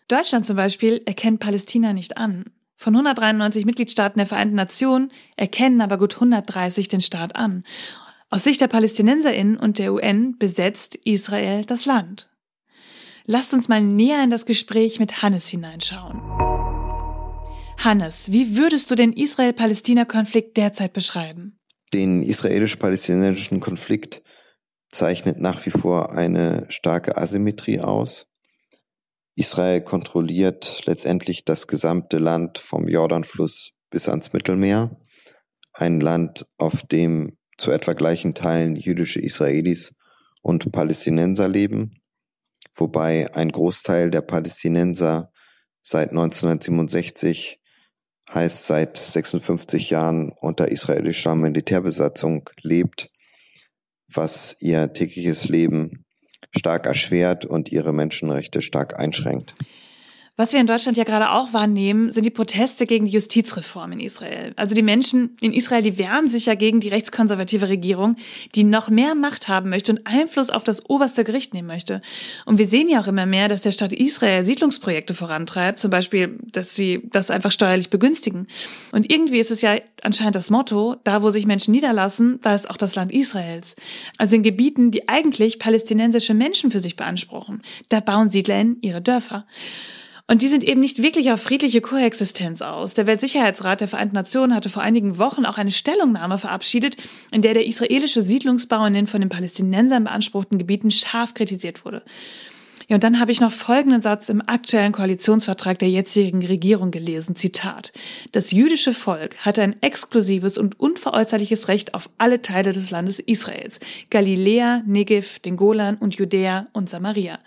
Deutschland 0.08 0.44
zum 0.44 0.56
Beispiel 0.56 1.00
erkennt 1.06 1.40
Palästina 1.40 1.94
nicht 1.94 2.18
an. 2.18 2.44
Von 2.82 2.96
193 2.96 3.64
Mitgliedstaaten 3.64 4.18
der 4.18 4.26
Vereinten 4.26 4.56
Nationen 4.56 5.12
erkennen 5.36 5.80
aber 5.80 5.98
gut 5.98 6.14
130 6.14 6.88
den 6.88 7.00
Staat 7.00 7.36
an. 7.36 7.62
Aus 8.28 8.42
Sicht 8.42 8.60
der 8.60 8.66
Palästinenserinnen 8.66 9.56
und 9.56 9.78
der 9.78 9.92
UN 9.92 10.36
besetzt 10.36 10.96
Israel 10.96 11.64
das 11.64 11.86
Land. 11.86 12.28
Lasst 13.24 13.54
uns 13.54 13.68
mal 13.68 13.80
näher 13.80 14.24
in 14.24 14.30
das 14.30 14.46
Gespräch 14.46 14.98
mit 14.98 15.22
Hannes 15.22 15.46
hineinschauen. 15.46 16.20
Hannes, 17.78 18.32
wie 18.32 18.56
würdest 18.56 18.90
du 18.90 18.96
den 18.96 19.12
Israel-Palästina-Konflikt 19.12 20.56
derzeit 20.56 20.92
beschreiben? 20.92 21.60
Den 21.94 22.24
israelisch-palästinensischen 22.24 23.60
Konflikt 23.60 24.22
zeichnet 24.90 25.38
nach 25.38 25.64
wie 25.64 25.70
vor 25.70 26.10
eine 26.10 26.66
starke 26.68 27.16
Asymmetrie 27.16 27.78
aus. 27.78 28.31
Israel 29.34 29.80
kontrolliert 29.80 30.82
letztendlich 30.86 31.44
das 31.44 31.66
gesamte 31.66 32.18
Land 32.18 32.58
vom 32.58 32.88
Jordanfluss 32.88 33.72
bis 33.90 34.08
ans 34.08 34.32
Mittelmeer. 34.32 34.96
Ein 35.72 36.00
Land, 36.00 36.46
auf 36.58 36.82
dem 36.82 37.38
zu 37.56 37.70
etwa 37.70 37.92
gleichen 37.92 38.34
Teilen 38.34 38.76
jüdische 38.76 39.20
Israelis 39.20 39.94
und 40.42 40.70
Palästinenser 40.72 41.48
leben, 41.48 42.02
wobei 42.74 43.34
ein 43.34 43.50
Großteil 43.50 44.10
der 44.10 44.22
Palästinenser 44.22 45.30
seit 45.82 46.10
1967 46.10 47.60
heißt 48.32 48.66
seit 48.66 48.96
56 48.96 49.90
Jahren 49.90 50.32
unter 50.40 50.68
israelischer 50.68 51.34
Militärbesatzung 51.34 52.48
lebt 52.62 53.12
was 54.16 54.56
ihr 54.60 54.92
tägliches 54.92 55.48
Leben 55.48 56.04
stark 56.56 56.86
erschwert 56.86 57.44
und 57.44 57.72
ihre 57.72 57.92
Menschenrechte 57.92 58.62
stark 58.62 58.98
einschränkt. 58.98 59.54
Was 60.38 60.54
wir 60.54 60.60
in 60.60 60.66
Deutschland 60.66 60.96
ja 60.96 61.04
gerade 61.04 61.30
auch 61.30 61.52
wahrnehmen, 61.52 62.10
sind 62.10 62.24
die 62.24 62.30
Proteste 62.30 62.86
gegen 62.86 63.04
die 63.04 63.12
Justizreform 63.12 63.92
in 63.92 64.00
Israel. 64.00 64.54
Also 64.56 64.74
die 64.74 64.80
Menschen 64.80 65.36
in 65.42 65.52
Israel, 65.52 65.82
die 65.82 65.98
wehren 65.98 66.26
sich 66.26 66.46
ja 66.46 66.54
gegen 66.54 66.80
die 66.80 66.88
rechtskonservative 66.88 67.68
Regierung, 67.68 68.16
die 68.54 68.64
noch 68.64 68.88
mehr 68.88 69.14
Macht 69.14 69.48
haben 69.48 69.68
möchte 69.68 69.92
und 69.92 70.06
Einfluss 70.06 70.48
auf 70.48 70.64
das 70.64 70.88
oberste 70.88 71.24
Gericht 71.24 71.52
nehmen 71.52 71.68
möchte. 71.68 72.00
Und 72.46 72.56
wir 72.56 72.66
sehen 72.66 72.88
ja 72.88 73.02
auch 73.02 73.08
immer 73.08 73.26
mehr, 73.26 73.48
dass 73.48 73.60
der 73.60 73.72
Staat 73.72 73.92
Israel 73.92 74.42
Siedlungsprojekte 74.42 75.12
vorantreibt, 75.12 75.78
zum 75.78 75.90
Beispiel, 75.90 76.38
dass 76.50 76.74
sie 76.74 77.02
das 77.10 77.30
einfach 77.30 77.52
steuerlich 77.52 77.90
begünstigen. 77.90 78.46
Und 78.90 79.12
irgendwie 79.12 79.38
ist 79.38 79.50
es 79.50 79.60
ja 79.60 79.76
anscheinend 80.02 80.36
das 80.36 80.48
Motto, 80.48 80.96
da 81.04 81.22
wo 81.22 81.28
sich 81.28 81.44
Menschen 81.44 81.72
niederlassen, 81.72 82.40
da 82.40 82.54
ist 82.54 82.70
auch 82.70 82.78
das 82.78 82.94
Land 82.94 83.12
Israels. 83.12 83.76
Also 84.16 84.36
in 84.36 84.42
Gebieten, 84.42 84.92
die 84.92 85.10
eigentlich 85.10 85.58
palästinensische 85.58 86.32
Menschen 86.32 86.70
für 86.70 86.80
sich 86.80 86.96
beanspruchen, 86.96 87.60
da 87.90 88.00
bauen 88.00 88.30
SiedlerInnen 88.30 88.78
ihre 88.80 89.02
Dörfer. 89.02 89.44
Und 90.32 90.40
die 90.40 90.48
sind 90.48 90.64
eben 90.64 90.80
nicht 90.80 91.02
wirklich 91.02 91.30
auf 91.30 91.42
friedliche 91.42 91.82
Koexistenz 91.82 92.62
aus. 92.62 92.94
Der 92.94 93.06
Weltsicherheitsrat 93.06 93.82
der 93.82 93.88
Vereinten 93.88 94.14
Nationen 94.14 94.54
hatte 94.54 94.70
vor 94.70 94.82
einigen 94.82 95.18
Wochen 95.18 95.44
auch 95.44 95.58
eine 95.58 95.72
Stellungnahme 95.72 96.38
verabschiedet, 96.38 96.96
in 97.30 97.42
der 97.42 97.52
der 97.52 97.66
israelische 97.66 98.22
Siedlungsbau 98.22 98.86
in 98.86 98.94
den 98.94 99.06
von 99.06 99.20
den 99.20 99.28
Palästinensern 99.28 100.04
beanspruchten 100.04 100.56
Gebieten 100.56 100.90
scharf 100.90 101.34
kritisiert 101.34 101.84
wurde. 101.84 102.02
Ja, 102.88 102.94
und 102.94 103.04
dann 103.04 103.20
habe 103.20 103.30
ich 103.30 103.42
noch 103.42 103.52
folgenden 103.52 104.00
Satz 104.00 104.30
im 104.30 104.40
aktuellen 104.40 104.92
Koalitionsvertrag 104.92 105.78
der 105.78 105.90
jetzigen 105.90 106.42
Regierung 106.46 106.92
gelesen. 106.92 107.36
Zitat. 107.36 107.92
Das 108.32 108.52
jüdische 108.52 108.94
Volk 108.94 109.36
hat 109.44 109.58
ein 109.58 109.74
exklusives 109.82 110.56
und 110.56 110.80
unveräußerliches 110.80 111.68
Recht 111.68 111.92
auf 111.92 112.08
alle 112.16 112.40
Teile 112.40 112.72
des 112.72 112.90
Landes 112.90 113.18
Israels. 113.18 113.80
Galiläa, 114.08 114.82
Negev, 114.86 115.40
den 115.40 115.58
Golan 115.58 115.96
und 115.96 116.14
Judäa 116.14 116.68
und 116.72 116.88
Samaria. 116.88 117.38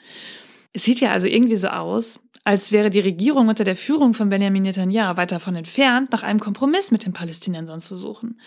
Es 0.76 0.84
sieht 0.84 1.00
ja 1.00 1.12
also 1.12 1.28
irgendwie 1.28 1.56
so 1.56 1.70
aus, 1.70 2.20
als 2.44 2.74
wäre 2.74 2.90
die 2.90 3.00
Regierung 3.00 3.48
unter 3.48 3.64
der 3.64 3.78
Führung 3.78 4.14
von 4.14 4.28
Benjamin 4.28 4.64
Netanyahu 4.64 5.16
weit 5.16 5.32
davon 5.32 5.56
entfernt, 5.56 6.12
nach 6.12 6.22
einem 6.22 6.42
Kompromiss 6.42 6.92
mit 6.92 7.06
den 7.06 7.14
Palästinensern 7.14 7.80
zu 7.80 7.96
suchen. 7.96 8.42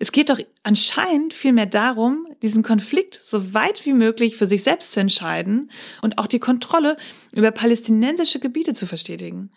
Es 0.00 0.10
geht 0.10 0.28
doch 0.28 0.40
anscheinend 0.64 1.34
vielmehr 1.34 1.66
darum, 1.66 2.26
diesen 2.42 2.64
Konflikt 2.64 3.14
so 3.14 3.54
weit 3.54 3.86
wie 3.86 3.92
möglich 3.92 4.36
für 4.36 4.48
sich 4.48 4.64
selbst 4.64 4.90
zu 4.90 4.98
entscheiden 4.98 5.70
und 6.02 6.18
auch 6.18 6.26
die 6.26 6.40
Kontrolle 6.40 6.96
über 7.30 7.52
palästinensische 7.52 8.40
Gebiete 8.40 8.74
zu 8.74 8.84
verstetigen. 8.84 9.50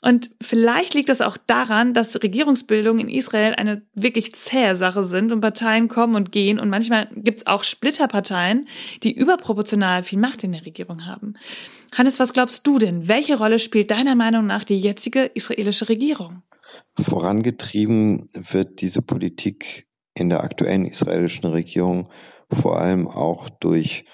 Und 0.00 0.30
vielleicht 0.40 0.94
liegt 0.94 1.08
das 1.08 1.20
auch 1.20 1.36
daran, 1.36 1.92
dass 1.92 2.22
Regierungsbildung 2.22 3.00
in 3.00 3.08
Israel 3.08 3.54
eine 3.54 3.82
wirklich 3.94 4.34
zähe 4.34 4.76
Sache 4.76 5.02
sind 5.02 5.32
und 5.32 5.40
Parteien 5.40 5.88
kommen 5.88 6.14
und 6.14 6.30
gehen 6.30 6.60
und 6.60 6.68
manchmal 6.68 7.08
gibt 7.14 7.38
es 7.40 7.46
auch 7.46 7.64
Splitterparteien, 7.64 8.68
die 9.02 9.12
überproportional 9.12 10.02
viel 10.04 10.18
Macht 10.18 10.44
in 10.44 10.52
der 10.52 10.64
Regierung 10.64 11.06
haben. 11.06 11.34
Hannes, 11.96 12.20
was 12.20 12.32
glaubst 12.32 12.66
du 12.66 12.78
denn? 12.78 13.08
Welche 13.08 13.38
Rolle 13.38 13.58
spielt 13.58 13.90
deiner 13.90 14.14
Meinung 14.14 14.46
nach 14.46 14.64
die 14.64 14.78
jetzige 14.78 15.24
israelische 15.24 15.88
Regierung? 15.88 16.42
Vorangetrieben 17.00 18.28
wird 18.32 18.80
diese 18.80 19.02
Politik 19.02 19.86
in 20.14 20.28
der 20.28 20.44
aktuellen 20.44 20.84
israelischen 20.84 21.46
Regierung 21.46 22.08
vor 22.50 22.80
allem 22.80 23.08
auch 23.08 23.48
durch 23.48 24.04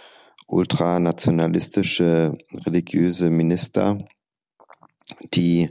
ultranationalistische 0.47 2.37
religiöse 2.67 3.31
Minister, 3.31 3.99
die 5.33 5.71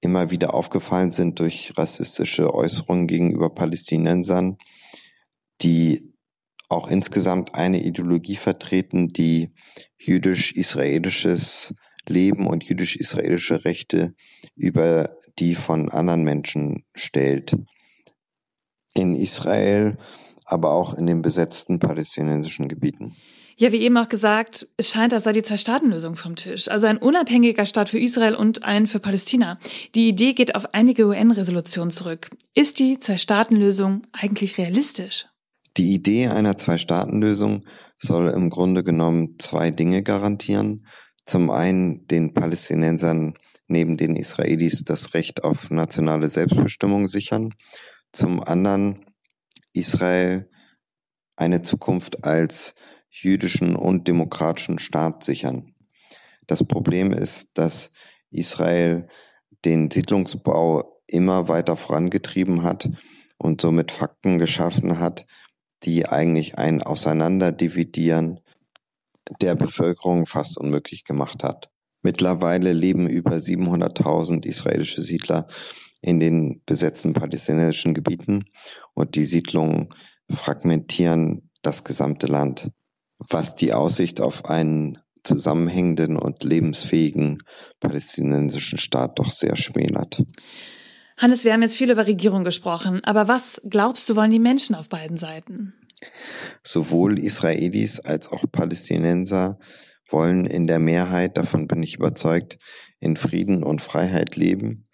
immer 0.00 0.30
wieder 0.30 0.54
aufgefallen 0.54 1.10
sind 1.10 1.40
durch 1.40 1.72
rassistische 1.76 2.54
Äußerungen 2.54 3.06
gegenüber 3.06 3.50
Palästinensern, 3.50 4.58
die 5.62 6.12
auch 6.68 6.88
insgesamt 6.88 7.54
eine 7.54 7.82
Ideologie 7.82 8.36
vertreten, 8.36 9.08
die 9.08 9.52
jüdisch-israelisches 9.98 11.74
Leben 12.08 12.46
und 12.46 12.64
jüdisch-israelische 12.64 13.64
Rechte 13.64 14.14
über 14.54 15.16
die 15.38 15.54
von 15.54 15.90
anderen 15.90 16.24
Menschen 16.24 16.84
stellt. 16.94 17.56
In 18.94 19.14
Israel, 19.14 19.98
aber 20.44 20.72
auch 20.72 20.94
in 20.94 21.06
den 21.06 21.22
besetzten 21.22 21.78
palästinensischen 21.78 22.68
Gebieten. 22.68 23.16
Ja, 23.58 23.72
wie 23.72 23.80
eben 23.80 23.96
auch 23.96 24.10
gesagt, 24.10 24.68
es 24.76 24.90
scheint, 24.90 25.14
als 25.14 25.24
sei 25.24 25.32
die 25.32 25.42
Zwei-Staaten-Lösung 25.42 26.16
vom 26.16 26.36
Tisch. 26.36 26.68
Also 26.68 26.86
ein 26.86 26.98
unabhängiger 26.98 27.64
Staat 27.64 27.88
für 27.88 27.98
Israel 27.98 28.34
und 28.34 28.64
ein 28.64 28.86
für 28.86 29.00
Palästina. 29.00 29.58
Die 29.94 30.08
Idee 30.08 30.34
geht 30.34 30.54
auf 30.54 30.74
einige 30.74 31.06
UN-Resolutionen 31.06 31.90
zurück. 31.90 32.28
Ist 32.54 32.78
die 32.78 33.00
Zwei-Staaten-Lösung 33.00 34.06
eigentlich 34.12 34.58
realistisch? 34.58 35.26
Die 35.78 35.94
Idee 35.94 36.28
einer 36.28 36.58
Zwei-Staaten-Lösung 36.58 37.64
soll 37.96 38.28
im 38.28 38.50
Grunde 38.50 38.82
genommen 38.82 39.36
zwei 39.38 39.70
Dinge 39.70 40.02
garantieren. 40.02 40.86
Zum 41.24 41.50
einen 41.50 42.06
den 42.08 42.34
Palästinensern 42.34 43.38
neben 43.68 43.96
den 43.96 44.16
Israelis 44.16 44.84
das 44.84 45.14
Recht 45.14 45.44
auf 45.44 45.70
nationale 45.70 46.28
Selbstbestimmung 46.28 47.08
sichern. 47.08 47.54
Zum 48.12 48.42
anderen 48.42 49.06
Israel 49.72 50.50
eine 51.36 51.62
Zukunft 51.62 52.24
als 52.24 52.74
jüdischen 53.22 53.76
und 53.76 54.08
demokratischen 54.08 54.78
Staat 54.78 55.24
sichern. 55.24 55.74
Das 56.46 56.64
Problem 56.64 57.12
ist, 57.12 57.58
dass 57.58 57.90
Israel 58.30 59.08
den 59.64 59.90
Siedlungsbau 59.90 61.00
immer 61.08 61.48
weiter 61.48 61.76
vorangetrieben 61.76 62.62
hat 62.62 62.88
und 63.38 63.60
somit 63.60 63.90
Fakten 63.90 64.38
geschaffen 64.38 64.98
hat, 64.98 65.26
die 65.82 66.06
eigentlich 66.06 66.58
ein 66.58 66.82
Auseinanderdividieren 66.82 68.40
der 69.40 69.54
Bevölkerung 69.54 70.26
fast 70.26 70.58
unmöglich 70.58 71.04
gemacht 71.04 71.42
hat. 71.42 71.70
Mittlerweile 72.02 72.72
leben 72.72 73.08
über 73.08 73.36
700.000 73.36 74.46
israelische 74.46 75.02
Siedler 75.02 75.48
in 76.00 76.20
den 76.20 76.62
besetzten 76.66 77.12
palästinensischen 77.12 77.94
Gebieten 77.94 78.44
und 78.94 79.16
die 79.16 79.24
Siedlungen 79.24 79.88
fragmentieren 80.30 81.50
das 81.62 81.82
gesamte 81.82 82.26
Land, 82.26 82.70
was 83.18 83.54
die 83.54 83.72
Aussicht 83.72 84.20
auf 84.20 84.44
einen 84.46 84.98
zusammenhängenden 85.24 86.16
und 86.16 86.44
lebensfähigen 86.44 87.42
palästinensischen 87.80 88.78
Staat 88.78 89.18
doch 89.18 89.30
sehr 89.30 89.56
schmälert. 89.56 90.22
Hannes, 91.18 91.44
wir 91.44 91.52
haben 91.52 91.62
jetzt 91.62 91.76
viel 91.76 91.90
über 91.90 92.06
Regierung 92.06 92.44
gesprochen, 92.44 93.02
aber 93.04 93.26
was 93.26 93.60
glaubst 93.68 94.08
du, 94.08 94.16
wollen 94.16 94.30
die 94.30 94.38
Menschen 94.38 94.74
auf 94.74 94.88
beiden 94.88 95.16
Seiten? 95.16 95.74
Sowohl 96.62 97.18
Israelis 97.18 98.00
als 98.00 98.30
auch 98.30 98.44
Palästinenser 98.52 99.58
wollen 100.08 100.46
in 100.46 100.66
der 100.66 100.78
Mehrheit, 100.78 101.36
davon 101.36 101.66
bin 101.66 101.82
ich 101.82 101.96
überzeugt, 101.96 102.58
in 103.00 103.16
Frieden 103.16 103.62
und 103.62 103.80
Freiheit 103.80 104.36
leben. 104.36 104.86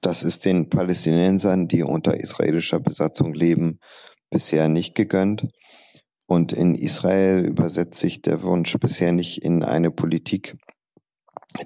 Das 0.00 0.22
ist 0.22 0.44
den 0.46 0.70
Palästinensern, 0.70 1.68
die 1.68 1.82
unter 1.82 2.16
israelischer 2.16 2.80
Besatzung 2.80 3.34
leben, 3.34 3.80
bisher 4.30 4.68
nicht 4.68 4.94
gegönnt. 4.94 5.48
Und 6.30 6.52
in 6.52 6.76
Israel 6.76 7.44
übersetzt 7.44 7.98
sich 7.98 8.22
der 8.22 8.44
Wunsch 8.44 8.76
bisher 8.78 9.10
nicht 9.10 9.42
in 9.42 9.64
eine 9.64 9.90
Politik, 9.90 10.56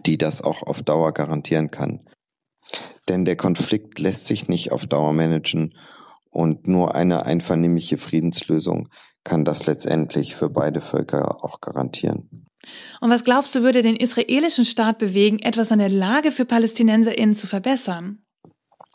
die 0.06 0.16
das 0.16 0.40
auch 0.40 0.62
auf 0.62 0.82
Dauer 0.82 1.12
garantieren 1.12 1.70
kann. 1.70 2.08
Denn 3.06 3.26
der 3.26 3.36
Konflikt 3.36 3.98
lässt 3.98 4.24
sich 4.24 4.48
nicht 4.48 4.72
auf 4.72 4.86
Dauer 4.86 5.12
managen 5.12 5.74
und 6.30 6.66
nur 6.66 6.94
eine 6.94 7.26
einvernehmliche 7.26 7.98
Friedenslösung 7.98 8.88
kann 9.22 9.44
das 9.44 9.66
letztendlich 9.66 10.34
für 10.34 10.48
beide 10.48 10.80
Völker 10.80 11.44
auch 11.44 11.60
garantieren. 11.60 12.46
Und 13.02 13.10
was 13.10 13.22
glaubst 13.22 13.54
du, 13.54 13.62
würde 13.62 13.82
den 13.82 13.96
israelischen 13.96 14.64
Staat 14.64 14.96
bewegen, 14.96 15.40
etwas 15.40 15.72
an 15.72 15.78
der 15.78 15.90
Lage 15.90 16.32
für 16.32 16.46
PalästinenserInnen 16.46 17.34
zu 17.34 17.46
verbessern? 17.46 18.24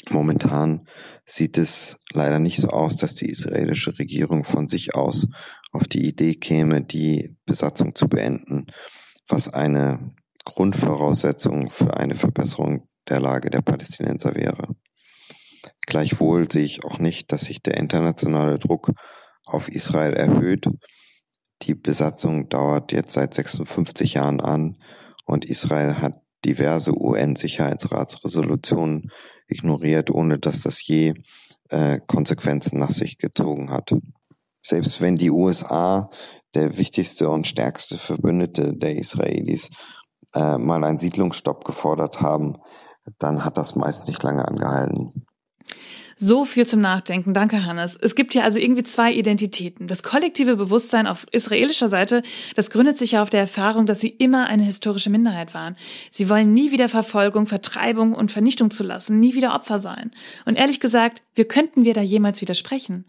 Momentan 0.10 0.88
sieht 1.26 1.58
es 1.58 2.00
leider 2.12 2.40
nicht 2.40 2.58
so 2.58 2.70
aus, 2.70 2.98
dass 2.98 3.16
die 3.16 3.30
israelische 3.30 4.00
Regierung 4.00 4.44
von 4.44 4.68
sich 4.68 4.96
aus 4.96 5.28
auf 5.72 5.88
die 5.88 6.08
Idee 6.08 6.36
käme, 6.36 6.84
die 6.84 7.36
Besatzung 7.46 7.96
zu 7.96 8.08
beenden, 8.08 8.68
was 9.28 9.54
eine 9.54 10.14
Grundvoraussetzung 10.46 11.70
für 11.70 11.98
eine 11.98 12.16
Verbesserung 12.16 12.88
der 13.08 13.20
Lage 13.20 13.50
der 13.50 13.62
Palästinenser 13.62 14.36
wäre. 14.36 14.76
Gleichwohl 15.86 16.50
sehe 16.52 16.64
ich 16.64 16.86
auch 16.86 17.00
nicht, 17.00 17.32
dass 17.32 17.42
sich 17.42 17.62
der 17.62 17.78
internationale 17.78 18.60
Druck 18.60 18.92
auf 19.46 19.70
Israel 19.70 20.14
erhöht. 20.14 20.66
Die 21.64 21.76
Besatzung 21.76 22.50
dauert 22.50 22.92
jetzt 22.92 23.14
seit 23.14 23.34
56 23.34 24.16
Jahren 24.16 24.40
an 24.40 24.78
und 25.26 25.46
Israel 25.46 26.02
hat 26.02 26.22
diverse 26.46 26.98
UN-Sicherheitsratsresolutionen 26.98 29.12
ignoriert, 29.48 30.10
ohne 30.10 30.40
dass 30.40 30.62
das 30.62 30.86
je 30.86 31.14
äh, 31.70 32.00
Konsequenzen 32.08 32.80
nach 32.80 32.92
sich 32.92 33.18
gezogen 33.18 33.72
hat. 33.72 33.94
Selbst 34.70 35.02
wenn 35.02 35.16
die 35.16 35.32
USA, 35.32 36.12
der 36.54 36.78
wichtigste 36.78 37.28
und 37.32 37.48
stärkste 37.48 37.98
Verbündete 37.98 38.76
der 38.76 38.98
Israelis, 38.98 39.72
äh, 40.36 40.60
mal 40.60 40.84
einen 40.84 41.00
Siedlungsstopp 41.00 41.66
gefordert 41.66 42.22
haben, 42.22 42.58
dann 43.18 43.44
hat 43.44 43.58
das 43.58 43.76
meist 43.76 44.08
nicht 44.08 44.22
lange 44.22 44.48
angehalten. 44.48 45.26
So 46.18 46.46
viel 46.46 46.68
zum 46.68 46.82
Nachdenken. 46.82 47.34
Danke, 47.34 47.66
Hannes. 47.66 47.98
Es 48.00 48.14
gibt 48.14 48.34
hier 48.34 48.44
also 48.44 48.60
irgendwie 48.60 48.84
zwei 48.84 49.12
Identitäten. 49.12 49.88
Das 49.88 50.04
kollektive 50.04 50.56
Bewusstsein 50.56 51.08
auf 51.08 51.26
israelischer 51.32 51.90
Seite, 51.90 52.22
das 52.56 52.70
gründet 52.70 52.98
sich 52.98 53.14
ja 53.14 53.24
auf 53.24 53.32
der 53.32 53.40
Erfahrung, 53.40 53.88
dass 53.88 54.02
sie 54.02 54.10
immer 54.10 54.46
eine 54.46 54.64
historische 54.64 55.10
Minderheit 55.10 55.56
waren. 55.56 55.78
Sie 56.12 56.30
wollen 56.30 56.54
nie 56.54 56.72
wieder 56.72 56.90
Verfolgung, 56.90 57.48
Vertreibung 57.48 58.14
und 58.14 58.32
Vernichtung 58.32 58.70
zulassen, 58.70 59.20
nie 59.20 59.34
wieder 59.34 59.56
Opfer 59.56 59.80
sein. 59.80 60.12
Und 60.46 60.58
ehrlich 60.58 60.80
gesagt, 60.80 61.24
wir 61.34 61.48
könnten 61.48 61.86
wir 61.86 61.96
da 61.96 62.02
jemals 62.02 62.42
widersprechen. 62.42 63.06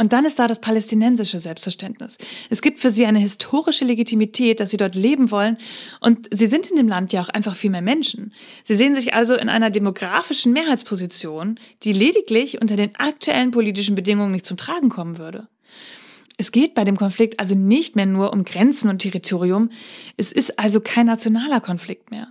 Und 0.00 0.14
dann 0.14 0.24
ist 0.24 0.38
da 0.38 0.46
das 0.46 0.62
palästinensische 0.62 1.38
Selbstverständnis. 1.38 2.16
Es 2.48 2.62
gibt 2.62 2.78
für 2.78 2.88
sie 2.88 3.04
eine 3.04 3.18
historische 3.18 3.84
Legitimität, 3.84 4.58
dass 4.58 4.70
sie 4.70 4.78
dort 4.78 4.94
leben 4.94 5.30
wollen. 5.30 5.58
Und 6.00 6.26
sie 6.30 6.46
sind 6.46 6.70
in 6.70 6.76
dem 6.78 6.88
Land 6.88 7.12
ja 7.12 7.20
auch 7.20 7.28
einfach 7.28 7.54
viel 7.54 7.68
mehr 7.68 7.82
Menschen. 7.82 8.32
Sie 8.64 8.76
sehen 8.76 8.96
sich 8.96 9.12
also 9.12 9.34
in 9.34 9.50
einer 9.50 9.68
demografischen 9.68 10.54
Mehrheitsposition, 10.54 11.60
die 11.82 11.92
lediglich 11.92 12.62
unter 12.62 12.76
den 12.76 12.96
aktuellen 12.96 13.50
politischen 13.50 13.94
Bedingungen 13.94 14.32
nicht 14.32 14.46
zum 14.46 14.56
Tragen 14.56 14.88
kommen 14.88 15.18
würde. 15.18 15.48
Es 16.38 16.50
geht 16.50 16.72
bei 16.72 16.84
dem 16.84 16.96
Konflikt 16.96 17.38
also 17.38 17.54
nicht 17.54 17.94
mehr 17.94 18.06
nur 18.06 18.32
um 18.32 18.44
Grenzen 18.44 18.88
und 18.88 19.00
Territorium. 19.00 19.68
Es 20.16 20.32
ist 20.32 20.58
also 20.58 20.80
kein 20.80 21.04
nationaler 21.04 21.60
Konflikt 21.60 22.10
mehr. 22.10 22.28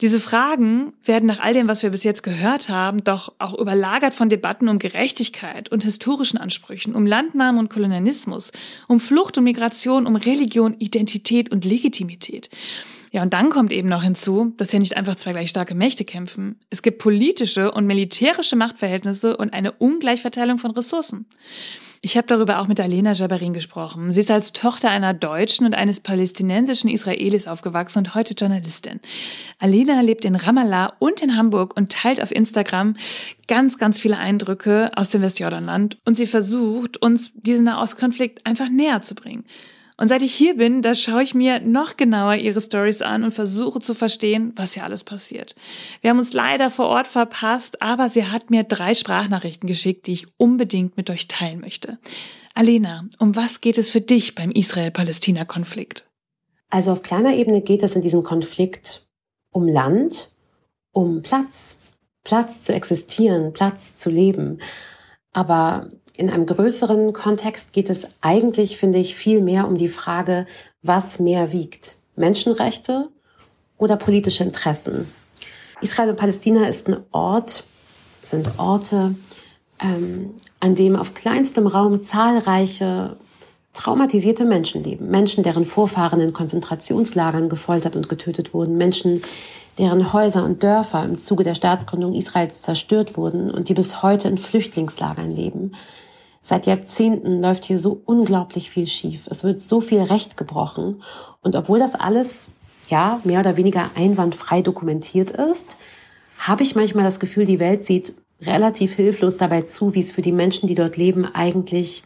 Diese 0.00 0.18
Fragen 0.18 0.92
werden 1.04 1.26
nach 1.26 1.40
all 1.40 1.52
dem, 1.52 1.68
was 1.68 1.82
wir 1.82 1.90
bis 1.90 2.04
jetzt 2.04 2.22
gehört 2.22 2.68
haben, 2.68 3.04
doch 3.04 3.32
auch 3.38 3.56
überlagert 3.58 4.14
von 4.14 4.28
Debatten 4.28 4.68
um 4.68 4.78
Gerechtigkeit 4.78 5.70
und 5.70 5.84
historischen 5.84 6.36
Ansprüchen, 6.38 6.94
um 6.94 7.06
Landnahme 7.06 7.60
und 7.60 7.70
Kolonialismus, 7.70 8.50
um 8.88 8.98
Flucht 8.98 9.38
und 9.38 9.44
Migration, 9.44 10.06
um 10.06 10.16
Religion, 10.16 10.74
Identität 10.78 11.52
und 11.52 11.64
Legitimität. 11.64 12.50
Ja, 13.12 13.22
und 13.22 13.32
dann 13.32 13.48
kommt 13.50 13.70
eben 13.70 13.88
noch 13.88 14.02
hinzu, 14.02 14.52
dass 14.56 14.72
ja 14.72 14.80
nicht 14.80 14.96
einfach 14.96 15.14
zwei 15.14 15.30
gleich 15.30 15.48
starke 15.48 15.76
Mächte 15.76 16.04
kämpfen. 16.04 16.58
Es 16.70 16.82
gibt 16.82 16.98
politische 16.98 17.70
und 17.70 17.86
militärische 17.86 18.56
Machtverhältnisse 18.56 19.36
und 19.36 19.52
eine 19.52 19.70
Ungleichverteilung 19.70 20.58
von 20.58 20.72
Ressourcen. 20.72 21.26
Ich 22.04 22.18
habe 22.18 22.26
darüber 22.26 22.60
auch 22.60 22.68
mit 22.68 22.78
Alena 22.80 23.12
Jabarin 23.12 23.54
gesprochen. 23.54 24.12
Sie 24.12 24.20
ist 24.20 24.30
als 24.30 24.52
Tochter 24.52 24.90
einer 24.90 25.14
Deutschen 25.14 25.64
und 25.64 25.74
eines 25.74 26.00
palästinensischen 26.00 26.90
Israelis 26.90 27.46
aufgewachsen 27.46 28.00
und 28.00 28.14
heute 28.14 28.34
Journalistin. 28.34 29.00
Alena 29.58 30.02
lebt 30.02 30.26
in 30.26 30.36
Ramallah 30.36 30.92
und 30.98 31.22
in 31.22 31.34
Hamburg 31.34 31.74
und 31.74 31.90
teilt 31.90 32.22
auf 32.22 32.30
Instagram 32.30 32.96
ganz, 33.48 33.78
ganz 33.78 33.98
viele 33.98 34.18
Eindrücke 34.18 34.90
aus 34.96 35.08
dem 35.08 35.22
Westjordanland. 35.22 35.96
Und 36.04 36.14
sie 36.14 36.26
versucht, 36.26 37.00
uns 37.00 37.32
diesen 37.36 37.64
Nahostkonflikt 37.64 38.44
einfach 38.44 38.68
näher 38.68 39.00
zu 39.00 39.14
bringen. 39.14 39.46
Und 39.96 40.08
seit 40.08 40.22
ich 40.22 40.34
hier 40.34 40.56
bin, 40.56 40.82
da 40.82 40.94
schaue 40.94 41.22
ich 41.22 41.34
mir 41.34 41.60
noch 41.60 41.96
genauer 41.96 42.34
ihre 42.34 42.60
Stories 42.60 43.00
an 43.00 43.22
und 43.22 43.30
versuche 43.30 43.78
zu 43.78 43.94
verstehen, 43.94 44.52
was 44.56 44.74
hier 44.74 44.82
alles 44.82 45.04
passiert. 45.04 45.54
Wir 46.00 46.10
haben 46.10 46.18
uns 46.18 46.32
leider 46.32 46.70
vor 46.70 46.86
Ort 46.86 47.06
verpasst, 47.06 47.80
aber 47.80 48.08
sie 48.08 48.24
hat 48.26 48.50
mir 48.50 48.64
drei 48.64 48.94
Sprachnachrichten 48.94 49.68
geschickt, 49.68 50.08
die 50.08 50.12
ich 50.12 50.26
unbedingt 50.36 50.96
mit 50.96 51.10
euch 51.10 51.28
teilen 51.28 51.60
möchte. 51.60 51.98
Alena, 52.54 53.04
um 53.18 53.36
was 53.36 53.60
geht 53.60 53.78
es 53.78 53.90
für 53.90 54.00
dich 54.00 54.34
beim 54.34 54.50
Israel-Palästina-Konflikt? 54.50 56.06
Also 56.70 56.90
auf 56.90 57.02
kleiner 57.02 57.34
Ebene 57.34 57.60
geht 57.60 57.84
es 57.84 57.94
in 57.94 58.02
diesem 58.02 58.24
Konflikt 58.24 59.06
um 59.50 59.68
Land, 59.68 60.32
um 60.90 61.22
Platz, 61.22 61.78
Platz 62.24 62.62
zu 62.62 62.74
existieren, 62.74 63.52
Platz 63.52 63.94
zu 63.94 64.10
leben. 64.10 64.58
Aber 65.32 65.90
in 66.16 66.30
einem 66.30 66.46
größeren 66.46 67.12
Kontext 67.12 67.72
geht 67.72 67.90
es 67.90 68.06
eigentlich, 68.20 68.76
finde 68.76 68.98
ich, 68.98 69.16
viel 69.16 69.40
mehr 69.40 69.66
um 69.66 69.76
die 69.76 69.88
Frage, 69.88 70.46
was 70.82 71.18
mehr 71.18 71.52
wiegt. 71.52 71.96
Menschenrechte 72.16 73.08
oder 73.78 73.96
politische 73.96 74.44
Interessen. 74.44 75.08
Israel 75.80 76.10
und 76.10 76.16
Palästina 76.16 76.66
ist 76.68 76.88
ein 76.88 76.98
Ort, 77.10 77.64
sind 78.22 78.58
Orte, 78.58 79.16
ähm, 79.80 80.30
an 80.60 80.76
dem 80.76 80.94
auf 80.96 81.14
kleinstem 81.14 81.66
Raum 81.66 82.00
zahlreiche 82.00 83.16
traumatisierte 83.72 84.44
Menschen 84.44 84.84
leben. 84.84 85.10
Menschen, 85.10 85.42
deren 85.42 85.66
Vorfahren 85.66 86.20
in 86.20 86.32
Konzentrationslagern 86.32 87.48
gefoltert 87.48 87.96
und 87.96 88.08
getötet 88.08 88.54
wurden. 88.54 88.76
Menschen, 88.76 89.22
deren 89.78 90.12
Häuser 90.12 90.44
und 90.44 90.62
Dörfer 90.62 91.04
im 91.04 91.18
Zuge 91.18 91.42
der 91.42 91.56
Staatsgründung 91.56 92.14
Israels 92.14 92.62
zerstört 92.62 93.16
wurden 93.16 93.50
und 93.50 93.68
die 93.68 93.74
bis 93.74 94.02
heute 94.02 94.28
in 94.28 94.38
Flüchtlingslagern 94.38 95.34
leben. 95.34 95.72
Seit 96.46 96.66
Jahrzehnten 96.66 97.40
läuft 97.40 97.64
hier 97.64 97.78
so 97.78 98.02
unglaublich 98.04 98.68
viel 98.68 98.86
schief. 98.86 99.26
Es 99.30 99.44
wird 99.44 99.62
so 99.62 99.80
viel 99.80 100.02
Recht 100.02 100.36
gebrochen. 100.36 101.02
Und 101.40 101.56
obwohl 101.56 101.78
das 101.78 101.94
alles, 101.94 102.50
ja, 102.90 103.18
mehr 103.24 103.40
oder 103.40 103.56
weniger 103.56 103.90
einwandfrei 103.94 104.60
dokumentiert 104.60 105.30
ist, 105.30 105.78
habe 106.38 106.62
ich 106.62 106.74
manchmal 106.74 107.04
das 107.04 107.18
Gefühl, 107.18 107.46
die 107.46 107.60
Welt 107.60 107.82
sieht 107.82 108.14
relativ 108.42 108.92
hilflos 108.92 109.38
dabei 109.38 109.62
zu, 109.62 109.94
wie 109.94 110.00
es 110.00 110.12
für 110.12 110.20
die 110.20 110.32
Menschen, 110.32 110.66
die 110.66 110.74
dort 110.74 110.98
leben, 110.98 111.24
eigentlich, 111.24 112.02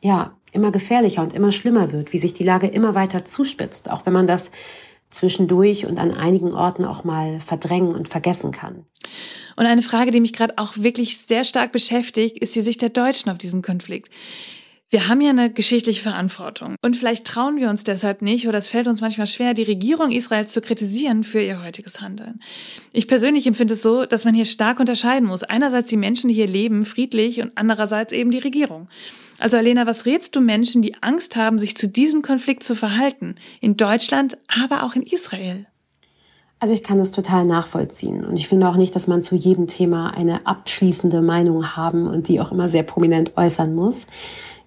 ja, 0.00 0.32
immer 0.52 0.72
gefährlicher 0.72 1.20
und 1.20 1.34
immer 1.34 1.52
schlimmer 1.52 1.92
wird, 1.92 2.14
wie 2.14 2.18
sich 2.18 2.32
die 2.32 2.44
Lage 2.44 2.68
immer 2.68 2.94
weiter 2.94 3.26
zuspitzt, 3.26 3.90
auch 3.90 4.06
wenn 4.06 4.14
man 4.14 4.26
das 4.26 4.50
zwischendurch 5.10 5.86
und 5.86 5.98
an 5.98 6.12
einigen 6.12 6.52
Orten 6.52 6.84
auch 6.84 7.04
mal 7.04 7.40
verdrängen 7.40 7.94
und 7.94 8.08
vergessen 8.08 8.52
kann. 8.52 8.84
Und 9.56 9.66
eine 9.66 9.82
Frage, 9.82 10.10
die 10.10 10.20
mich 10.20 10.32
gerade 10.32 10.54
auch 10.56 10.74
wirklich 10.76 11.18
sehr 11.18 11.44
stark 11.44 11.72
beschäftigt, 11.72 12.38
ist 12.38 12.54
die 12.54 12.60
Sicht 12.60 12.82
der 12.82 12.90
Deutschen 12.90 13.30
auf 13.30 13.38
diesen 13.38 13.62
Konflikt. 13.62 14.12
Wir 14.90 15.06
haben 15.06 15.20
ja 15.20 15.28
eine 15.28 15.52
geschichtliche 15.52 16.00
Verantwortung. 16.00 16.76
Und 16.80 16.96
vielleicht 16.96 17.26
trauen 17.26 17.56
wir 17.56 17.68
uns 17.68 17.84
deshalb 17.84 18.22
nicht 18.22 18.48
oder 18.48 18.56
es 18.56 18.68
fällt 18.68 18.88
uns 18.88 19.02
manchmal 19.02 19.26
schwer, 19.26 19.52
die 19.52 19.64
Regierung 19.64 20.10
Israels 20.12 20.50
zu 20.50 20.62
kritisieren 20.62 21.24
für 21.24 21.42
ihr 21.42 21.62
heutiges 21.62 22.00
Handeln. 22.00 22.40
Ich 22.94 23.06
persönlich 23.06 23.46
empfinde 23.46 23.74
es 23.74 23.82
so, 23.82 24.06
dass 24.06 24.24
man 24.24 24.34
hier 24.34 24.46
stark 24.46 24.80
unterscheiden 24.80 25.28
muss. 25.28 25.42
Einerseits 25.42 25.88
die 25.88 25.98
Menschen, 25.98 26.28
die 26.28 26.34
hier 26.34 26.46
leben, 26.46 26.86
friedlich 26.86 27.42
und 27.42 27.52
andererseits 27.56 28.14
eben 28.14 28.30
die 28.30 28.38
Regierung. 28.38 28.88
Also 29.38 29.58
Alena, 29.58 29.84
was 29.84 30.06
rätst 30.06 30.34
du 30.34 30.40
Menschen, 30.40 30.80
die 30.80 31.02
Angst 31.02 31.36
haben, 31.36 31.58
sich 31.58 31.76
zu 31.76 31.86
diesem 31.86 32.22
Konflikt 32.22 32.64
zu 32.64 32.74
verhalten? 32.74 33.34
In 33.60 33.76
Deutschland, 33.76 34.38
aber 34.62 34.84
auch 34.84 34.94
in 34.94 35.02
Israel? 35.02 35.66
Also 36.60 36.72
ich 36.72 36.82
kann 36.82 36.98
das 36.98 37.12
total 37.12 37.44
nachvollziehen. 37.44 38.24
Und 38.24 38.38
ich 38.38 38.48
finde 38.48 38.68
auch 38.68 38.76
nicht, 38.76 38.96
dass 38.96 39.06
man 39.06 39.22
zu 39.22 39.36
jedem 39.36 39.66
Thema 39.66 40.14
eine 40.14 40.46
abschließende 40.46 41.20
Meinung 41.20 41.76
haben 41.76 42.08
und 42.08 42.26
die 42.26 42.40
auch 42.40 42.50
immer 42.50 42.70
sehr 42.70 42.82
prominent 42.82 43.36
äußern 43.36 43.74
muss. 43.74 44.06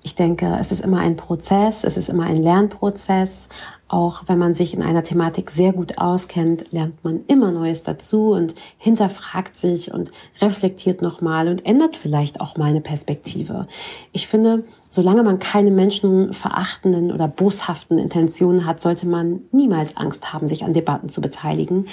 Ich 0.04 0.16
denke, 0.16 0.58
es 0.60 0.72
ist 0.72 0.82
immer 0.82 1.00
ein 1.00 1.16
Prozess, 1.16 1.84
es 1.84 1.96
ist 1.96 2.10
immer 2.10 2.24
ein 2.24 2.42
Lernprozess. 2.42 3.50
Auch 3.88 4.24
wenn 4.26 4.40
man 4.40 4.56
sich 4.56 4.74
in 4.74 4.82
einer 4.82 5.04
Thematik 5.04 5.52
sehr 5.52 5.74
gut 5.74 5.98
auskennt, 5.98 6.72
lernt 6.72 7.04
man 7.04 7.24
immer 7.28 7.52
Neues 7.52 7.84
dazu 7.84 8.32
und 8.32 8.56
hinterfragt 8.78 9.56
sich 9.56 9.94
und 9.94 10.12
reflektiert 10.42 11.02
nochmal 11.02 11.50
und 11.50 11.66
ändert 11.66 11.98
vielleicht 11.98 12.42
auch 12.42 12.58
mal 12.58 12.70
eine 12.70 12.82
Perspektive. 12.82 13.68
Ich 14.12 14.28
finde, 14.28 14.64
solange 14.90 15.24
man 15.24 15.40
keine 15.40 15.72
menschenverachtenden 15.72 17.12
oder 17.12 17.28
boshaften 17.28 18.00
Intentionen 18.00 18.66
hat, 18.66 18.82
sollte 18.82 19.08
man 19.08 19.42
niemals 19.52 19.98
Angst 19.98 20.34
haben, 20.34 20.48
sich 20.48 20.64
an 20.64 20.74
Debatten 20.74 21.10
zu 21.10 21.22
beteiligen 21.22 21.86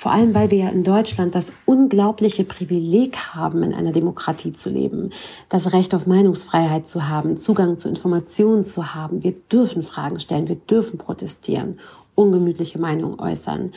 vor 0.00 0.12
allem, 0.12 0.34
weil 0.34 0.50
wir 0.50 0.56
ja 0.56 0.68
in 0.70 0.82
Deutschland 0.82 1.34
das 1.34 1.52
unglaubliche 1.66 2.42
Privileg 2.44 3.18
haben, 3.34 3.62
in 3.62 3.74
einer 3.74 3.92
Demokratie 3.92 4.54
zu 4.54 4.70
leben, 4.70 5.10
das 5.50 5.74
Recht 5.74 5.94
auf 5.94 6.06
Meinungsfreiheit 6.06 6.86
zu 6.86 7.10
haben, 7.10 7.36
Zugang 7.36 7.76
zu 7.76 7.90
Informationen 7.90 8.64
zu 8.64 8.94
haben. 8.94 9.22
Wir 9.22 9.34
dürfen 9.52 9.82
Fragen 9.82 10.18
stellen, 10.18 10.48
wir 10.48 10.56
dürfen 10.56 10.96
protestieren, 10.96 11.78
ungemütliche 12.14 12.78
Meinungen 12.78 13.20
äußern. 13.20 13.72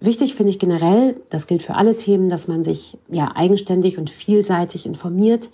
Wichtig 0.00 0.34
finde 0.34 0.50
ich 0.50 0.58
generell, 0.58 1.18
das 1.30 1.46
gilt 1.46 1.62
für 1.62 1.76
alle 1.76 1.96
Themen, 1.96 2.28
dass 2.28 2.46
man 2.46 2.62
sich 2.62 2.98
ja 3.08 3.32
eigenständig 3.34 3.96
und 3.96 4.10
vielseitig 4.10 4.84
informiert. 4.84 5.48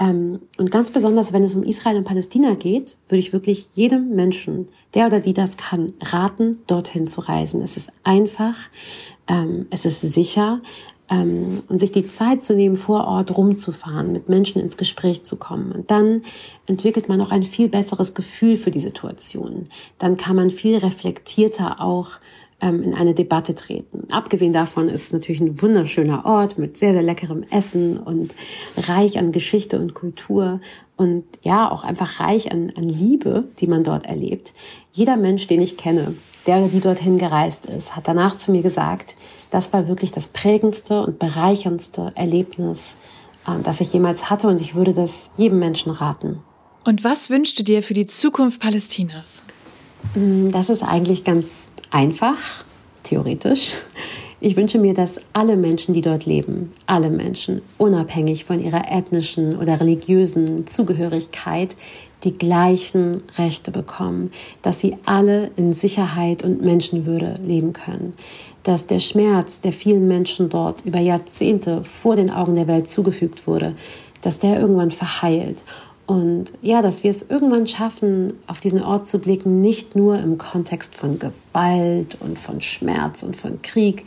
Ähm, 0.00 0.40
und 0.56 0.70
ganz 0.70 0.90
besonders, 0.90 1.32
wenn 1.32 1.44
es 1.44 1.54
um 1.54 1.62
Israel 1.62 1.98
und 1.98 2.04
Palästina 2.04 2.54
geht, 2.54 2.96
würde 3.08 3.20
ich 3.20 3.32
wirklich 3.32 3.68
jedem 3.74 4.16
Menschen, 4.16 4.68
der 4.94 5.06
oder 5.06 5.20
die 5.20 5.34
das 5.34 5.56
kann, 5.56 5.92
raten, 6.00 6.58
dorthin 6.66 7.06
zu 7.06 7.20
reisen. 7.20 7.62
Es 7.62 7.76
ist 7.76 7.92
einfach 8.02 8.56
ähm, 9.30 9.66
es 9.70 9.86
ist 9.86 10.00
sicher 10.00 10.60
ähm, 11.08 11.62
und 11.68 11.78
sich 11.78 11.92
die 11.92 12.06
Zeit 12.06 12.42
zu 12.42 12.54
nehmen, 12.54 12.76
vor 12.76 13.04
Ort 13.04 13.36
rumzufahren, 13.36 14.12
mit 14.12 14.28
Menschen 14.28 14.60
ins 14.60 14.76
Gespräch 14.76 15.22
zu 15.22 15.36
kommen. 15.36 15.72
Und 15.72 15.90
dann 15.90 16.22
entwickelt 16.66 17.08
man 17.08 17.20
auch 17.20 17.30
ein 17.30 17.44
viel 17.44 17.68
besseres 17.68 18.14
Gefühl 18.14 18.56
für 18.56 18.72
die 18.72 18.80
Situation. 18.80 19.68
Dann 19.98 20.16
kann 20.16 20.36
man 20.36 20.50
viel 20.50 20.76
reflektierter 20.76 21.80
auch 21.80 22.10
ähm, 22.60 22.82
in 22.82 22.94
eine 22.94 23.14
Debatte 23.14 23.54
treten. 23.54 24.06
Abgesehen 24.10 24.52
davon 24.52 24.88
ist 24.88 25.06
es 25.06 25.12
natürlich 25.12 25.40
ein 25.40 25.60
wunderschöner 25.60 26.24
Ort 26.24 26.58
mit 26.58 26.76
sehr, 26.76 26.92
sehr 26.92 27.02
leckerem 27.02 27.44
Essen 27.50 27.98
und 27.98 28.34
reich 28.76 29.18
an 29.18 29.32
Geschichte 29.32 29.78
und 29.78 29.94
Kultur 29.94 30.60
und 30.96 31.24
ja, 31.42 31.70
auch 31.70 31.82
einfach 31.82 32.20
reich 32.20 32.52
an, 32.52 32.72
an 32.76 32.84
Liebe, 32.84 33.44
die 33.58 33.66
man 33.66 33.84
dort 33.84 34.06
erlebt. 34.06 34.52
Jeder 34.92 35.16
Mensch, 35.16 35.46
den 35.46 35.62
ich 35.62 35.76
kenne, 35.76 36.14
der 36.46 36.58
oder 36.58 36.68
die 36.68 36.80
dorthin 36.80 37.18
gereist 37.18 37.66
ist, 37.66 37.96
hat 37.96 38.06
danach 38.08 38.36
zu 38.36 38.52
mir 38.52 38.62
gesagt, 38.62 39.16
das 39.50 39.72
war 39.72 39.88
wirklich 39.88 40.10
das 40.10 40.28
prägendste 40.28 41.02
und 41.02 41.18
bereicherndste 41.18 42.12
Erlebnis, 42.14 42.96
äh, 43.46 43.62
das 43.62 43.80
ich 43.80 43.92
jemals 43.92 44.28
hatte 44.28 44.48
und 44.48 44.60
ich 44.60 44.74
würde 44.74 44.92
das 44.92 45.30
jedem 45.36 45.58
Menschen 45.58 45.90
raten. 45.90 46.40
Und 46.84 47.04
was 47.04 47.30
wünschst 47.30 47.58
du 47.58 47.62
dir 47.62 47.82
für 47.82 47.94
die 47.94 48.06
Zukunft 48.06 48.60
Palästinas? 48.60 49.42
Mm, 50.14 50.50
das 50.50 50.70
ist 50.70 50.82
eigentlich 50.82 51.24
ganz 51.24 51.69
einfach, 51.90 52.64
theoretisch. 53.02 53.74
Ich 54.42 54.56
wünsche 54.56 54.78
mir, 54.78 54.94
dass 54.94 55.20
alle 55.34 55.56
Menschen, 55.56 55.92
die 55.92 56.00
dort 56.00 56.24
leben, 56.24 56.72
alle 56.86 57.10
Menschen, 57.10 57.60
unabhängig 57.76 58.46
von 58.46 58.62
ihrer 58.62 58.90
ethnischen 58.90 59.58
oder 59.58 59.80
religiösen 59.80 60.66
Zugehörigkeit, 60.66 61.76
die 62.24 62.36
gleichen 62.36 63.22
Rechte 63.36 63.70
bekommen, 63.70 64.30
dass 64.62 64.80
sie 64.80 64.96
alle 65.04 65.50
in 65.56 65.72
Sicherheit 65.74 66.42
und 66.42 66.62
Menschenwürde 66.62 67.34
leben 67.44 67.72
können, 67.72 68.14
dass 68.62 68.86
der 68.86 68.98
Schmerz, 68.98 69.60
der 69.60 69.72
vielen 69.72 70.08
Menschen 70.08 70.48
dort 70.48 70.84
über 70.84 71.00
Jahrzehnte 71.00 71.82
vor 71.84 72.16
den 72.16 72.30
Augen 72.30 72.56
der 72.56 72.68
Welt 72.68 72.90
zugefügt 72.90 73.46
wurde, 73.46 73.74
dass 74.22 74.38
der 74.38 74.60
irgendwann 74.60 74.90
verheilt 74.90 75.58
und 76.10 76.54
ja, 76.60 76.82
dass 76.82 77.04
wir 77.04 77.10
es 77.12 77.30
irgendwann 77.30 77.68
schaffen, 77.68 78.32
auf 78.48 78.58
diesen 78.58 78.82
Ort 78.82 79.06
zu 79.06 79.20
blicken, 79.20 79.60
nicht 79.60 79.94
nur 79.94 80.18
im 80.18 80.38
Kontext 80.38 80.96
von 80.96 81.20
Gewalt 81.20 82.16
und 82.18 82.36
von 82.36 82.60
Schmerz 82.60 83.22
und 83.22 83.36
von 83.36 83.62
Krieg, 83.62 84.04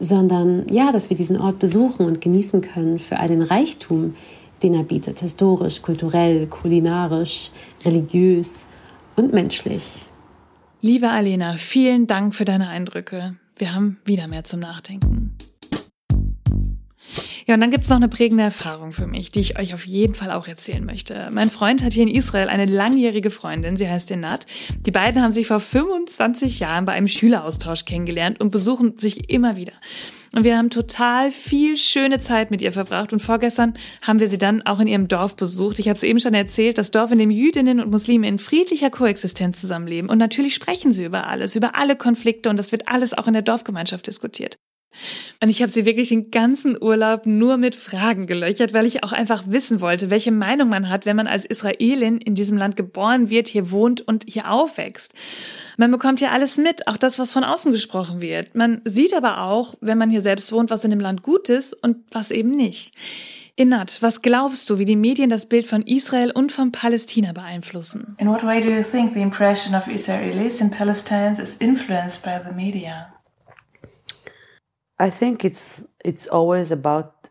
sondern 0.00 0.66
ja, 0.68 0.90
dass 0.90 1.10
wir 1.10 1.16
diesen 1.16 1.40
Ort 1.40 1.60
besuchen 1.60 2.06
und 2.06 2.20
genießen 2.20 2.60
können 2.60 2.98
für 2.98 3.20
all 3.20 3.28
den 3.28 3.42
Reichtum, 3.42 4.16
den 4.64 4.74
er 4.74 4.82
bietet, 4.82 5.20
historisch, 5.20 5.80
kulturell, 5.80 6.48
kulinarisch, 6.48 7.52
religiös 7.84 8.66
und 9.14 9.32
menschlich. 9.32 9.84
Liebe 10.80 11.08
Alena, 11.08 11.52
vielen 11.52 12.08
Dank 12.08 12.34
für 12.34 12.46
deine 12.46 12.66
Eindrücke. 12.66 13.36
Wir 13.56 13.76
haben 13.76 13.98
wieder 14.04 14.26
mehr 14.26 14.42
zum 14.42 14.58
Nachdenken. 14.58 15.17
Ja, 17.48 17.54
und 17.54 17.62
dann 17.62 17.70
gibt's 17.70 17.88
noch 17.88 17.96
eine 17.96 18.08
prägende 18.08 18.42
Erfahrung 18.42 18.92
für 18.92 19.06
mich, 19.06 19.30
die 19.30 19.40
ich 19.40 19.58
euch 19.58 19.72
auf 19.72 19.86
jeden 19.86 20.14
Fall 20.14 20.32
auch 20.32 20.46
erzählen 20.46 20.84
möchte. 20.84 21.30
Mein 21.32 21.50
Freund 21.50 21.82
hat 21.82 21.94
hier 21.94 22.02
in 22.02 22.14
Israel 22.14 22.48
eine 22.48 22.66
langjährige 22.66 23.30
Freundin, 23.30 23.74
sie 23.74 23.88
heißt 23.88 24.10
Enat. 24.10 24.44
Die 24.84 24.90
beiden 24.90 25.22
haben 25.22 25.32
sich 25.32 25.46
vor 25.46 25.58
25 25.58 26.60
Jahren 26.60 26.84
bei 26.84 26.92
einem 26.92 27.08
Schüleraustausch 27.08 27.86
kennengelernt 27.86 28.38
und 28.38 28.50
besuchen 28.50 28.98
sich 28.98 29.30
immer 29.30 29.56
wieder. 29.56 29.72
Und 30.32 30.44
wir 30.44 30.58
haben 30.58 30.68
total 30.68 31.30
viel 31.30 31.78
schöne 31.78 32.20
Zeit 32.20 32.50
mit 32.50 32.60
ihr 32.60 32.70
verbracht. 32.70 33.14
Und 33.14 33.20
vorgestern 33.20 33.72
haben 34.02 34.20
wir 34.20 34.28
sie 34.28 34.36
dann 34.36 34.60
auch 34.66 34.78
in 34.78 34.86
ihrem 34.86 35.08
Dorf 35.08 35.34
besucht. 35.34 35.78
Ich 35.78 35.88
habe 35.88 35.96
es 35.96 36.02
eben 36.02 36.20
schon 36.20 36.34
erzählt, 36.34 36.76
das 36.76 36.90
Dorf, 36.90 37.12
in 37.12 37.18
dem 37.18 37.30
Jüdinnen 37.30 37.80
und 37.80 37.90
Muslime 37.90 38.28
in 38.28 38.38
friedlicher 38.38 38.90
Koexistenz 38.90 39.58
zusammenleben. 39.58 40.10
Und 40.10 40.18
natürlich 40.18 40.54
sprechen 40.54 40.92
sie 40.92 41.06
über 41.06 41.26
alles, 41.26 41.56
über 41.56 41.76
alle 41.76 41.96
Konflikte. 41.96 42.50
Und 42.50 42.58
das 42.58 42.72
wird 42.72 42.88
alles 42.88 43.16
auch 43.16 43.26
in 43.26 43.32
der 43.32 43.40
Dorfgemeinschaft 43.40 44.06
diskutiert. 44.06 44.58
Und 45.40 45.50
ich 45.50 45.62
habe 45.62 45.70
sie 45.70 45.86
wirklich 45.86 46.08
den 46.08 46.30
ganzen 46.30 46.76
Urlaub 46.80 47.26
nur 47.26 47.56
mit 47.56 47.76
Fragen 47.76 48.26
gelöchert, 48.26 48.72
weil 48.72 48.86
ich 48.86 49.04
auch 49.04 49.12
einfach 49.12 49.44
wissen 49.46 49.80
wollte, 49.80 50.10
welche 50.10 50.32
Meinung 50.32 50.68
man 50.68 50.88
hat, 50.88 51.06
wenn 51.06 51.16
man 51.16 51.26
als 51.26 51.44
Israelin 51.44 52.18
in 52.18 52.34
diesem 52.34 52.56
Land 52.58 52.76
geboren 52.76 53.30
wird, 53.30 53.46
hier 53.46 53.70
wohnt 53.70 54.00
und 54.00 54.24
hier 54.26 54.50
aufwächst. 54.50 55.14
Man 55.76 55.92
bekommt 55.92 56.20
ja 56.20 56.30
alles 56.30 56.56
mit, 56.56 56.88
auch 56.88 56.96
das, 56.96 57.18
was 57.18 57.32
von 57.32 57.44
außen 57.44 57.72
gesprochen 57.72 58.20
wird. 58.20 58.54
Man 58.54 58.80
sieht 58.84 59.14
aber 59.14 59.42
auch, 59.42 59.74
wenn 59.80 59.98
man 59.98 60.10
hier 60.10 60.22
selbst 60.22 60.50
wohnt, 60.52 60.70
was 60.70 60.84
in 60.84 60.90
dem 60.90 61.00
Land 61.00 61.22
gut 61.22 61.48
ist 61.48 61.72
und 61.72 61.98
was 62.10 62.30
eben 62.30 62.50
nicht. 62.50 62.92
Inat, 63.54 64.02
was 64.02 64.22
glaubst 64.22 64.70
du, 64.70 64.78
wie 64.78 64.84
die 64.84 64.94
Medien 64.94 65.30
das 65.30 65.46
Bild 65.46 65.66
von 65.66 65.82
Israel 65.82 66.30
und 66.30 66.52
von 66.52 66.70
Palästina 66.70 67.32
beeinflussen? 67.32 68.16
In 68.18 68.28
what 68.28 68.44
way 68.44 68.60
do 68.60 68.68
you 68.68 68.84
think 68.84 69.14
the 69.14 69.20
impression 69.20 69.74
of 69.74 69.88
Israelis 69.88 70.60
in 70.60 70.70
Palestine 70.70 71.32
is 71.32 71.56
influenced 71.56 72.22
by 72.22 72.38
the 72.44 72.54
media? 72.54 73.12
I 75.00 75.10
think 75.10 75.44
it's 75.44 75.86
it's 76.04 76.26
always 76.26 76.70
about 76.70 77.28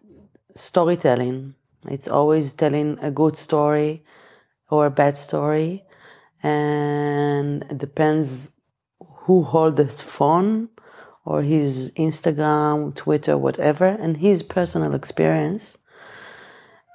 storytelling. 0.56 1.56
It's 1.90 2.08
always 2.08 2.54
telling 2.54 2.98
a 3.02 3.12
good 3.12 3.36
story 3.38 4.06
or 4.70 4.86
a 4.86 4.92
bad 4.92 5.18
story, 5.18 5.84
and 6.42 7.64
it 7.64 7.78
depends 7.78 8.50
who 9.26 9.44
holds 9.44 9.78
the 9.78 9.88
phone 9.88 10.70
or 11.26 11.42
his 11.42 11.92
Instagram, 11.98 12.96
Twitter, 12.96 13.38
whatever, 13.38 13.86
and 13.86 14.16
his 14.16 14.44
personal 14.44 14.94
experience. 14.94 15.78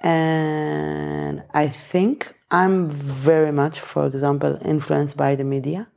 And 0.02 1.42
I 1.52 1.68
think 1.68 2.34
I'm 2.50 2.90
very 2.90 3.52
much, 3.52 3.78
for 3.78 4.06
example, 4.06 4.58
influenced 4.64 5.18
by 5.18 5.36
the 5.36 5.44
media, 5.44 5.88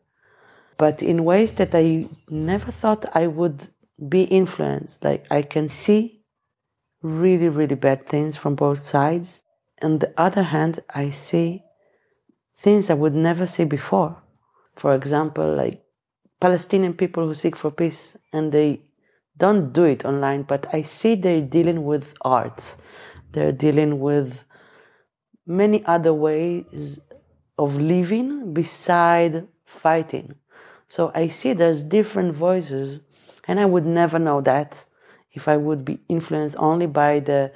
but 0.78 1.02
in 1.02 1.24
ways 1.24 1.54
that 1.54 1.74
I 1.74 2.10
never 2.30 2.72
thought 2.72 3.06
I 3.14 3.28
would 3.28 3.70
be 4.10 4.24
influenced. 4.24 5.04
Like 5.04 5.26
I 5.32 5.42
can 5.42 5.70
see 5.70 6.22
really, 7.02 7.50
really 7.50 7.76
bad 7.76 8.08
things 8.08 8.38
from 8.38 8.56
both 8.56 8.84
sides. 8.84 9.42
On 9.82 10.00
the 10.00 10.14
other 10.18 10.44
hand, 10.44 10.82
I 10.90 11.12
see 11.12 11.64
things 12.58 12.90
I 12.90 12.94
would 12.94 13.14
never 13.14 13.48
see 13.48 13.66
before. 13.66 14.22
For 14.76 14.96
example, 14.96 15.56
like 15.56 15.84
Palestinian 16.40 16.94
people 16.94 17.26
who 17.26 17.34
seek 17.34 17.56
for 17.56 17.72
peace 17.72 18.18
and 18.34 18.52
they 18.52 18.82
don't 19.38 19.74
do 19.74 19.84
it 19.84 20.06
online, 20.06 20.44
but 20.44 20.74
I 20.74 20.84
see 20.84 21.16
they're 21.16 21.42
dealing 21.42 21.84
with 21.84 22.14
art. 22.22 22.76
They're 23.32 23.52
dealing 23.52 24.00
with 24.00 24.44
many 25.46 25.86
other 25.86 26.14
ways 26.14 27.00
of 27.58 27.76
living 27.76 28.54
beside 28.54 29.48
fighting. 29.66 30.36
So 30.88 31.12
I 31.14 31.28
see 31.30 31.54
there's 31.54 31.84
different 31.84 32.36
voices 32.36 33.02
and 33.48 33.60
I 33.60 33.66
would 33.66 33.86
never 33.86 34.20
know 34.20 34.42
that 34.42 34.86
if 35.32 35.48
I 35.48 35.58
would 35.58 35.84
be 35.84 36.00
influenced 36.08 36.56
only 36.58 36.88
by 36.88 37.20
the 37.20 37.52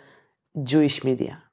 Jewish 0.63 1.03
media. 1.03 1.43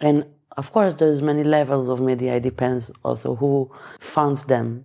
And 0.00 0.26
of 0.56 0.72
course, 0.72 0.96
there's 0.96 1.22
many 1.22 1.44
levels 1.44 1.88
of 1.88 2.00
media. 2.00 2.34
It 2.34 2.42
depends 2.42 2.90
also 3.04 3.34
who 3.36 3.70
funds 4.00 4.44
them. 4.44 4.84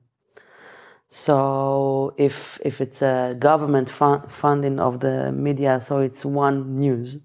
So 1.09 2.13
if 2.17 2.59
if 2.63 2.81
it's 2.81 3.01
a 3.01 3.35
government 3.39 3.89
fund, 3.89 4.31
funding 4.31 4.79
of 4.79 4.99
the 4.99 5.31
media, 5.31 5.79
so 5.81 5.99
it's 5.99 6.25
one 6.25 6.79
news, 6.79 7.17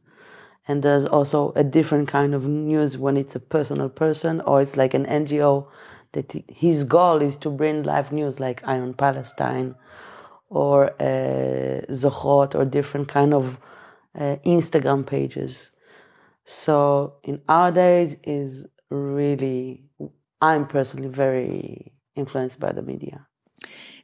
and 0.68 0.82
there's 0.82 1.04
also 1.04 1.52
a 1.56 1.64
different 1.64 2.08
kind 2.08 2.34
of 2.34 2.46
news 2.46 2.96
when 2.96 3.16
it's 3.16 3.34
a 3.34 3.40
personal 3.40 3.88
person 3.88 4.40
or 4.42 4.62
it's 4.62 4.76
like 4.76 4.94
an 4.94 5.06
NGO 5.06 5.66
that 6.12 6.32
his 6.48 6.84
goal 6.84 7.22
is 7.22 7.36
to 7.38 7.50
bring 7.50 7.82
live 7.82 8.12
news 8.12 8.38
like 8.38 8.62
Iron 8.64 8.94
Palestine 8.94 9.74
or 10.52 10.90
uh, 11.00 11.80
Zohot 11.90 12.54
or 12.54 12.64
different 12.66 13.08
kind 13.08 13.32
of 13.32 13.58
uh, 14.18 14.36
Instagram 14.44 15.06
pages. 15.06 15.70
So 16.44 17.14
in 17.24 17.40
our 17.48 17.72
days 17.72 18.16
is 18.22 18.66
really, 18.90 19.84
I'm 20.40 20.66
personally 20.66 21.08
very 21.08 21.92
influenced 22.14 22.60
by 22.60 22.72
the 22.72 22.82
media. 22.82 23.26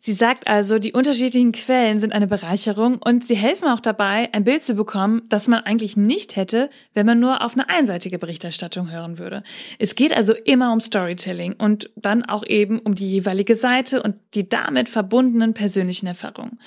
Sie 0.00 0.12
sagt 0.12 0.46
also, 0.46 0.78
die 0.78 0.92
unterschiedlichen 0.92 1.52
Quellen 1.52 1.98
sind 1.98 2.12
eine 2.12 2.26
Bereicherung 2.26 2.98
und 2.98 3.26
sie 3.26 3.34
helfen 3.34 3.68
auch 3.68 3.80
dabei, 3.80 4.28
ein 4.32 4.44
Bild 4.44 4.62
zu 4.62 4.74
bekommen, 4.74 5.22
das 5.28 5.48
man 5.48 5.64
eigentlich 5.64 5.96
nicht 5.96 6.36
hätte, 6.36 6.70
wenn 6.94 7.04
man 7.04 7.18
nur 7.18 7.44
auf 7.44 7.54
eine 7.54 7.68
einseitige 7.68 8.18
Berichterstattung 8.18 8.92
hören 8.92 9.18
würde. 9.18 9.42
Es 9.78 9.96
geht 9.96 10.16
also 10.16 10.34
immer 10.34 10.72
um 10.72 10.80
Storytelling 10.80 11.54
und 11.54 11.90
dann 11.96 12.24
auch 12.24 12.46
eben 12.46 12.78
um 12.78 12.94
die 12.94 13.10
jeweilige 13.10 13.56
Seite 13.56 14.02
und 14.02 14.16
die 14.34 14.48
damit 14.48 14.88
verbundenen 14.88 15.52
persönlichen 15.52 16.06
Erfahrungen. 16.06 16.58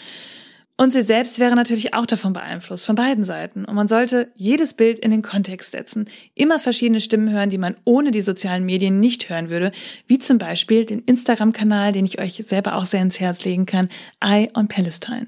Und 0.82 0.90
sie 0.90 1.04
selbst 1.04 1.38
wäre 1.38 1.56
natürlich 1.56 1.94
auch 1.94 2.08
davon 2.08 2.34
beeinflusst, 2.34 2.88
von 2.88 2.96
beiden 2.96 3.24
Seiten. 3.24 3.66
Und 3.66 3.76
man 3.76 3.88
sollte 3.88 4.32
jedes 4.36 4.74
Bild 4.74 4.98
in 4.98 5.12
den 5.12 5.22
Kontext 5.22 5.74
setzen, 5.74 6.10
immer 6.34 6.58
verschiedene 6.58 7.00
Stimmen 7.00 7.30
hören, 7.30 7.52
die 7.52 7.60
man 7.60 7.76
ohne 7.84 8.10
die 8.10 8.22
sozialen 8.22 8.66
Medien 8.66 9.00
nicht 9.00 9.30
hören 9.30 9.52
würde, 9.52 9.72
wie 10.08 10.18
zum 10.18 10.40
Beispiel 10.40 10.84
den 10.84 11.04
Instagram-Kanal, 11.04 11.92
den 11.92 12.06
ich 12.06 12.20
euch 12.20 12.44
selber 12.48 12.78
auch 12.78 12.88
sehr 12.88 13.04
ins 13.04 13.20
Herz 13.20 13.46
legen 13.46 13.68
kann, 13.68 13.90
Eye 14.22 14.50
on 14.56 14.68
Palestine. 14.70 15.28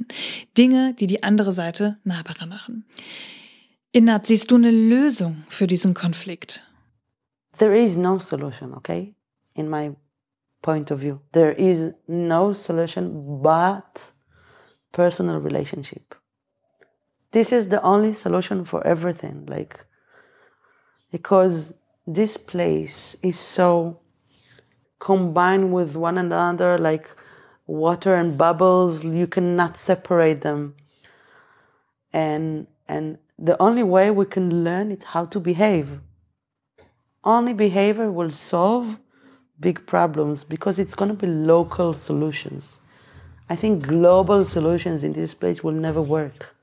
Dinge, 0.57 0.95
die 0.95 1.05
die 1.05 1.21
andere 1.21 1.51
Seite 1.51 1.99
nahbarer 2.03 2.47
machen. 2.47 2.87
Innat, 3.91 4.25
siehst 4.25 4.49
du 4.49 4.55
eine 4.55 4.71
Lösung 4.71 5.43
für 5.49 5.67
diesen 5.67 5.93
Konflikt? 5.93 6.67
There 7.59 7.77
is 7.77 7.95
no 7.95 8.17
solution, 8.17 8.73
okay? 8.73 9.13
In 9.53 9.69
my 9.69 9.91
point 10.63 10.91
of 10.91 10.99
view. 10.99 11.19
There 11.31 11.51
is 11.51 11.93
no 12.07 12.53
solution 12.53 13.39
but 13.43 14.15
personal 14.93 15.39
relationship. 15.39 16.15
This 17.31 17.51
is 17.51 17.67
the 17.67 17.81
only 17.81 18.13
solution 18.13 18.63
for 18.63 18.85
everything, 18.87 19.45
like, 19.47 19.79
because 21.11 21.73
this 22.07 22.37
place 22.37 23.17
is 23.21 23.37
so 23.37 23.99
combined 24.99 25.73
with 25.73 25.95
one 25.95 26.17
another, 26.17 26.77
like 26.77 27.09
water 27.67 28.15
and 28.15 28.37
bubbles, 28.37 29.03
you 29.03 29.27
cannot 29.27 29.77
separate 29.77 30.41
them. 30.41 30.75
And, 32.13 32.67
and 32.87 33.17
the 33.37 33.61
only 33.61 33.83
way 33.83 34.11
we 34.11 34.25
can 34.25 34.63
learn 34.63 34.91
is 34.91 35.03
how 35.03 35.25
to 35.25 35.39
behave. 35.39 35.99
Only 37.23 37.53
behavior 37.53 38.11
will 38.11 38.31
solve 38.31 38.99
big 39.59 39.85
problems 39.87 40.43
because 40.43 40.77
it's 40.77 40.93
going 40.93 41.09
to 41.09 41.17
be 41.17 41.27
local 41.27 41.93
solutions. 41.93 42.79
I 43.49 43.55
think 43.55 43.87
global 43.87 44.45
solutions 44.45 45.03
in 45.03 45.13
this 45.13 45.33
place 45.33 45.63
will 45.63 45.73
never 45.73 46.01
work. 46.01 46.55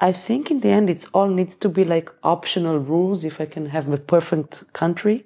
I 0.00 0.12
think 0.12 0.50
in 0.50 0.60
the 0.60 0.68
end, 0.68 0.90
it's 0.90 1.06
all 1.06 1.28
needs 1.28 1.56
to 1.56 1.68
be 1.68 1.84
like 1.84 2.10
optional 2.22 2.78
rules 2.78 3.24
if 3.24 3.40
I 3.40 3.46
can 3.46 3.66
have 3.66 3.88
a 3.90 3.96
perfect 3.96 4.72
country. 4.72 5.24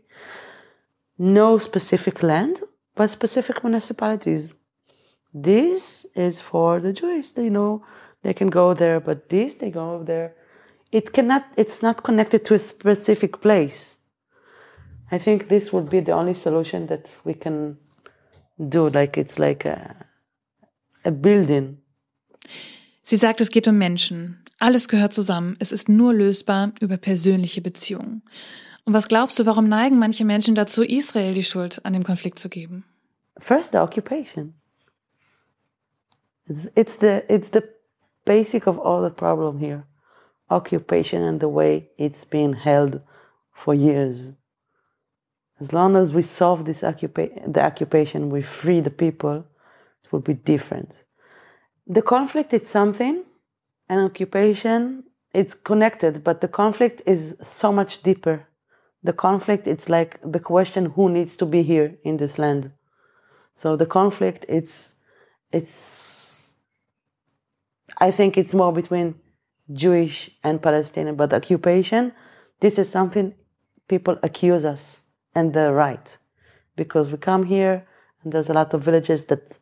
No 1.18 1.58
specific 1.58 2.22
land, 2.22 2.60
but 2.94 3.10
specific 3.10 3.64
municipalities. 3.64 4.54
This 5.34 6.06
is 6.14 6.40
for 6.40 6.80
the 6.80 6.92
Jews. 6.92 7.32
They 7.32 7.50
know, 7.50 7.84
they 8.22 8.34
can 8.34 8.48
go 8.48 8.74
there, 8.74 9.00
but 9.00 9.28
this 9.28 9.54
they 9.56 9.70
go 9.70 10.02
there. 10.02 10.34
It 10.92 11.12
cannot. 11.12 11.46
It's 11.56 11.82
not 11.82 12.02
connected 12.02 12.44
to 12.46 12.54
a 12.54 12.58
specific 12.58 13.40
place. 13.40 13.96
I 15.12 15.18
think 15.18 15.48
this 15.48 15.72
would 15.72 15.90
be 15.90 16.00
the 16.00 16.12
only 16.12 16.34
solution 16.34 16.86
that 16.86 17.16
we 17.24 17.34
can 17.34 17.78
do. 18.68 18.88
Like 18.88 19.18
it's 19.18 19.38
like 19.38 19.64
a, 19.64 20.06
a 21.04 21.10
building. 21.10 21.78
Sie 23.02 23.16
sagt, 23.16 23.40
es 23.40 23.50
geht 23.50 23.66
um 23.68 23.76
Menschen. 23.76 24.44
Alles 24.58 24.88
gehört 24.88 25.12
zusammen. 25.12 25.56
Es 25.58 25.72
ist 25.72 25.88
nur 25.88 26.12
lösbar 26.12 26.72
über 26.80 26.96
persönliche 26.96 27.62
Beziehungen. 27.62 28.22
Und 28.84 28.94
was 28.94 29.08
glaubst 29.08 29.38
du, 29.38 29.46
warum 29.46 29.68
neigen 29.68 29.98
manche 29.98 30.24
Menschen 30.24 30.54
dazu, 30.54 30.82
Israel 30.82 31.34
die 31.34 31.42
Schuld 31.42 31.84
an 31.84 31.92
dem 31.92 32.02
Konflikt 32.02 32.38
zu 32.38 32.48
geben? 32.48 32.84
First, 33.38 33.72
the 33.72 33.78
occupation. 33.78 34.54
It's, 36.46 36.68
it's 36.74 36.98
the 36.98 37.22
it's 37.28 37.50
the 37.52 37.62
basic 38.24 38.66
of 38.66 38.78
all 38.78 39.02
the 39.02 39.14
problem 39.14 39.58
here. 39.58 39.84
Occupation 40.50 41.22
and 41.22 41.40
the 41.40 41.46
way 41.46 41.90
it's 41.96 42.24
been 42.24 42.52
held 42.52 43.04
for 43.52 43.72
years. 43.72 44.32
As 45.60 45.72
long 45.72 45.94
as 45.94 46.12
we 46.12 46.22
solve 46.22 46.64
this 46.64 46.82
occupa- 46.82 47.52
the 47.52 47.64
occupation, 47.64 48.30
we 48.30 48.42
free 48.42 48.80
the 48.80 48.90
people, 48.90 49.44
will 50.12 50.20
be 50.20 50.34
different. 50.34 51.04
The 51.86 52.02
conflict 52.02 52.52
is 52.52 52.68
something, 52.68 53.24
and 53.88 54.00
occupation 54.00 55.04
it's 55.32 55.54
connected, 55.54 56.24
but 56.24 56.40
the 56.40 56.48
conflict 56.48 57.02
is 57.06 57.36
so 57.42 57.72
much 57.72 58.02
deeper. 58.02 58.46
The 59.02 59.12
conflict 59.12 59.66
it's 59.66 59.88
like 59.88 60.18
the 60.22 60.40
question 60.40 60.86
who 60.86 61.08
needs 61.08 61.36
to 61.36 61.46
be 61.46 61.62
here 61.62 61.96
in 62.04 62.16
this 62.16 62.38
land. 62.38 62.72
So 63.54 63.76
the 63.76 63.86
conflict 63.86 64.44
it's 64.48 64.94
it's 65.52 66.54
I 67.98 68.10
think 68.10 68.36
it's 68.36 68.54
more 68.54 68.72
between 68.72 69.14
Jewish 69.72 70.30
and 70.42 70.60
Palestinian, 70.62 71.16
but 71.16 71.32
occupation, 71.32 72.12
this 72.60 72.78
is 72.78 72.90
something 72.90 73.34
people 73.88 74.18
accuse 74.22 74.64
us 74.64 75.02
and 75.34 75.52
they're 75.54 75.74
right. 75.74 76.16
Because 76.76 77.12
we 77.12 77.18
come 77.18 77.44
here 77.44 77.86
and 78.22 78.32
there's 78.32 78.48
a 78.48 78.54
lot 78.54 78.74
of 78.74 78.82
villages 78.82 79.24
that 79.26 79.58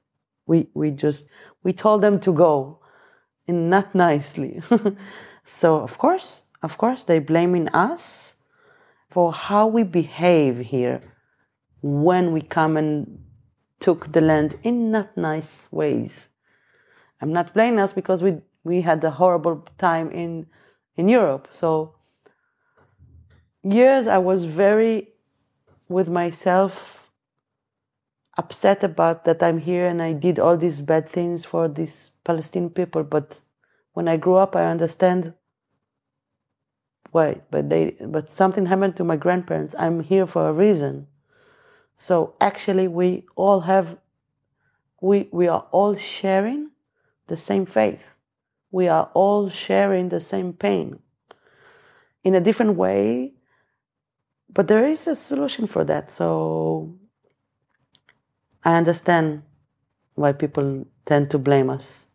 we 0.49 0.67
we 0.75 0.91
just 0.91 1.27
we 1.63 1.73
told 1.73 2.03
them 2.03 2.19
to 2.21 2.33
go 2.33 2.81
and 3.47 3.71
not 3.71 3.95
nicely. 3.95 4.61
so 5.45 5.77
of 5.77 5.97
course, 5.99 6.43
of 6.63 6.77
course 6.77 7.05
they 7.05 7.21
blaming 7.21 7.69
us 7.69 8.35
for 9.09 9.33
how 9.33 9.67
we 9.67 9.85
behave 9.85 10.59
here 10.59 11.01
when 11.83 12.33
we 12.33 12.41
come 12.41 12.77
and 12.77 13.21
took 13.79 14.13
the 14.13 14.21
land 14.21 14.59
in 14.65 14.91
not 14.91 15.17
nice 15.17 15.69
ways. 15.71 16.27
I'm 17.21 17.33
not 17.33 17.55
blaming 17.55 17.79
us 17.79 17.93
because 17.93 18.23
we 18.23 18.39
we 18.65 18.81
had 18.83 19.05
a 19.05 19.13
horrible 19.13 19.65
time 19.79 20.11
in 20.11 20.47
in 20.97 21.09
Europe. 21.09 21.49
So 21.53 21.95
years 23.63 24.07
I 24.07 24.19
was 24.19 24.45
very 24.45 25.09
with 25.89 26.09
myself 26.09 26.98
upset 28.39 28.85
about 28.85 29.25
that 29.25 29.43
I'm 29.43 29.59
here 29.59 29.87
and 29.87 30.01
I 30.01 30.13
did 30.13 30.39
all 30.39 30.57
these 30.57 30.81
bad 30.81 31.09
things 31.09 31.45
for 31.45 31.69
these 31.69 32.13
Palestinian 32.25 32.71
people. 32.71 33.03
But 33.03 33.43
when 33.93 34.07
I 34.07 34.17
grew 34.17 34.37
up, 34.37 34.55
I 34.55 34.67
understand 34.67 35.35
why. 37.11 37.41
But 37.51 37.69
they, 37.69 37.97
but 38.01 38.31
something 38.31 38.67
happened 38.67 38.97
to 38.97 39.05
my 39.05 39.17
grandparents. 39.17 39.75
I'm 39.79 40.01
here 40.01 40.27
for 40.27 40.49
a 40.49 40.53
reason. 40.53 41.09
So 41.97 42.35
actually, 42.41 42.87
we 42.87 43.27
all 43.35 43.63
have, 43.63 43.99
we 45.01 45.29
we 45.33 45.49
are 45.49 45.67
all 45.73 45.97
sharing 45.97 46.71
the 47.27 47.37
same 47.37 47.67
faith. 47.67 48.15
We 48.71 48.87
are 48.87 49.11
all 49.15 49.51
sharing 49.51 50.11
the 50.11 50.21
same 50.21 50.53
pain 50.53 51.01
in 52.23 52.37
a 52.37 52.41
different 52.41 52.77
way, 52.77 53.33
but 54.49 54.69
there 54.69 54.87
is 54.87 55.09
a 55.09 55.17
solution 55.17 55.67
for 55.67 55.83
that. 55.85 56.13
So 56.13 56.95
I 58.65 58.79
understand 58.79 59.43
why 60.15 60.33
people 60.33 60.87
tend 61.05 61.31
to 61.31 61.39
blame 61.39 61.73
us. 61.73 62.09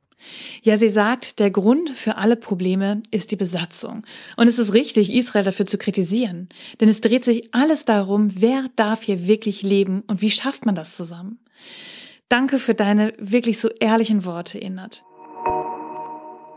Ja, 0.62 0.78
sie 0.78 0.90
sagt, 0.90 1.40
der 1.40 1.52
Grund 1.52 1.90
für 1.90 2.16
alle 2.16 2.38
Probleme 2.38 3.04
ist 3.12 3.32
die 3.32 3.36
Besatzung. 3.36 4.04
Und 4.38 4.48
es 4.48 4.58
ist 4.58 4.74
richtig, 4.74 5.12
Israel 5.14 5.44
dafür 5.44 5.66
zu 5.66 5.78
kritisieren. 5.78 6.48
Denn 6.80 6.88
es 6.88 7.02
dreht 7.02 7.26
sich 7.26 7.54
alles 7.54 7.86
darum, 7.86 8.30
wer 8.34 8.66
darf 8.76 9.04
hier 9.04 9.28
wirklich 9.28 9.64
leben 9.64 10.04
und 10.08 10.22
wie 10.22 10.32
schafft 10.32 10.66
man 10.66 10.76
das 10.76 10.96
zusammen. 10.96 11.40
Danke 12.30 12.58
für 12.58 12.74
deine 12.74 13.14
wirklich 13.20 13.60
so 13.60 13.70
ehrlichen 13.80 14.26
Worte, 14.26 14.58
Innert. 14.58 15.04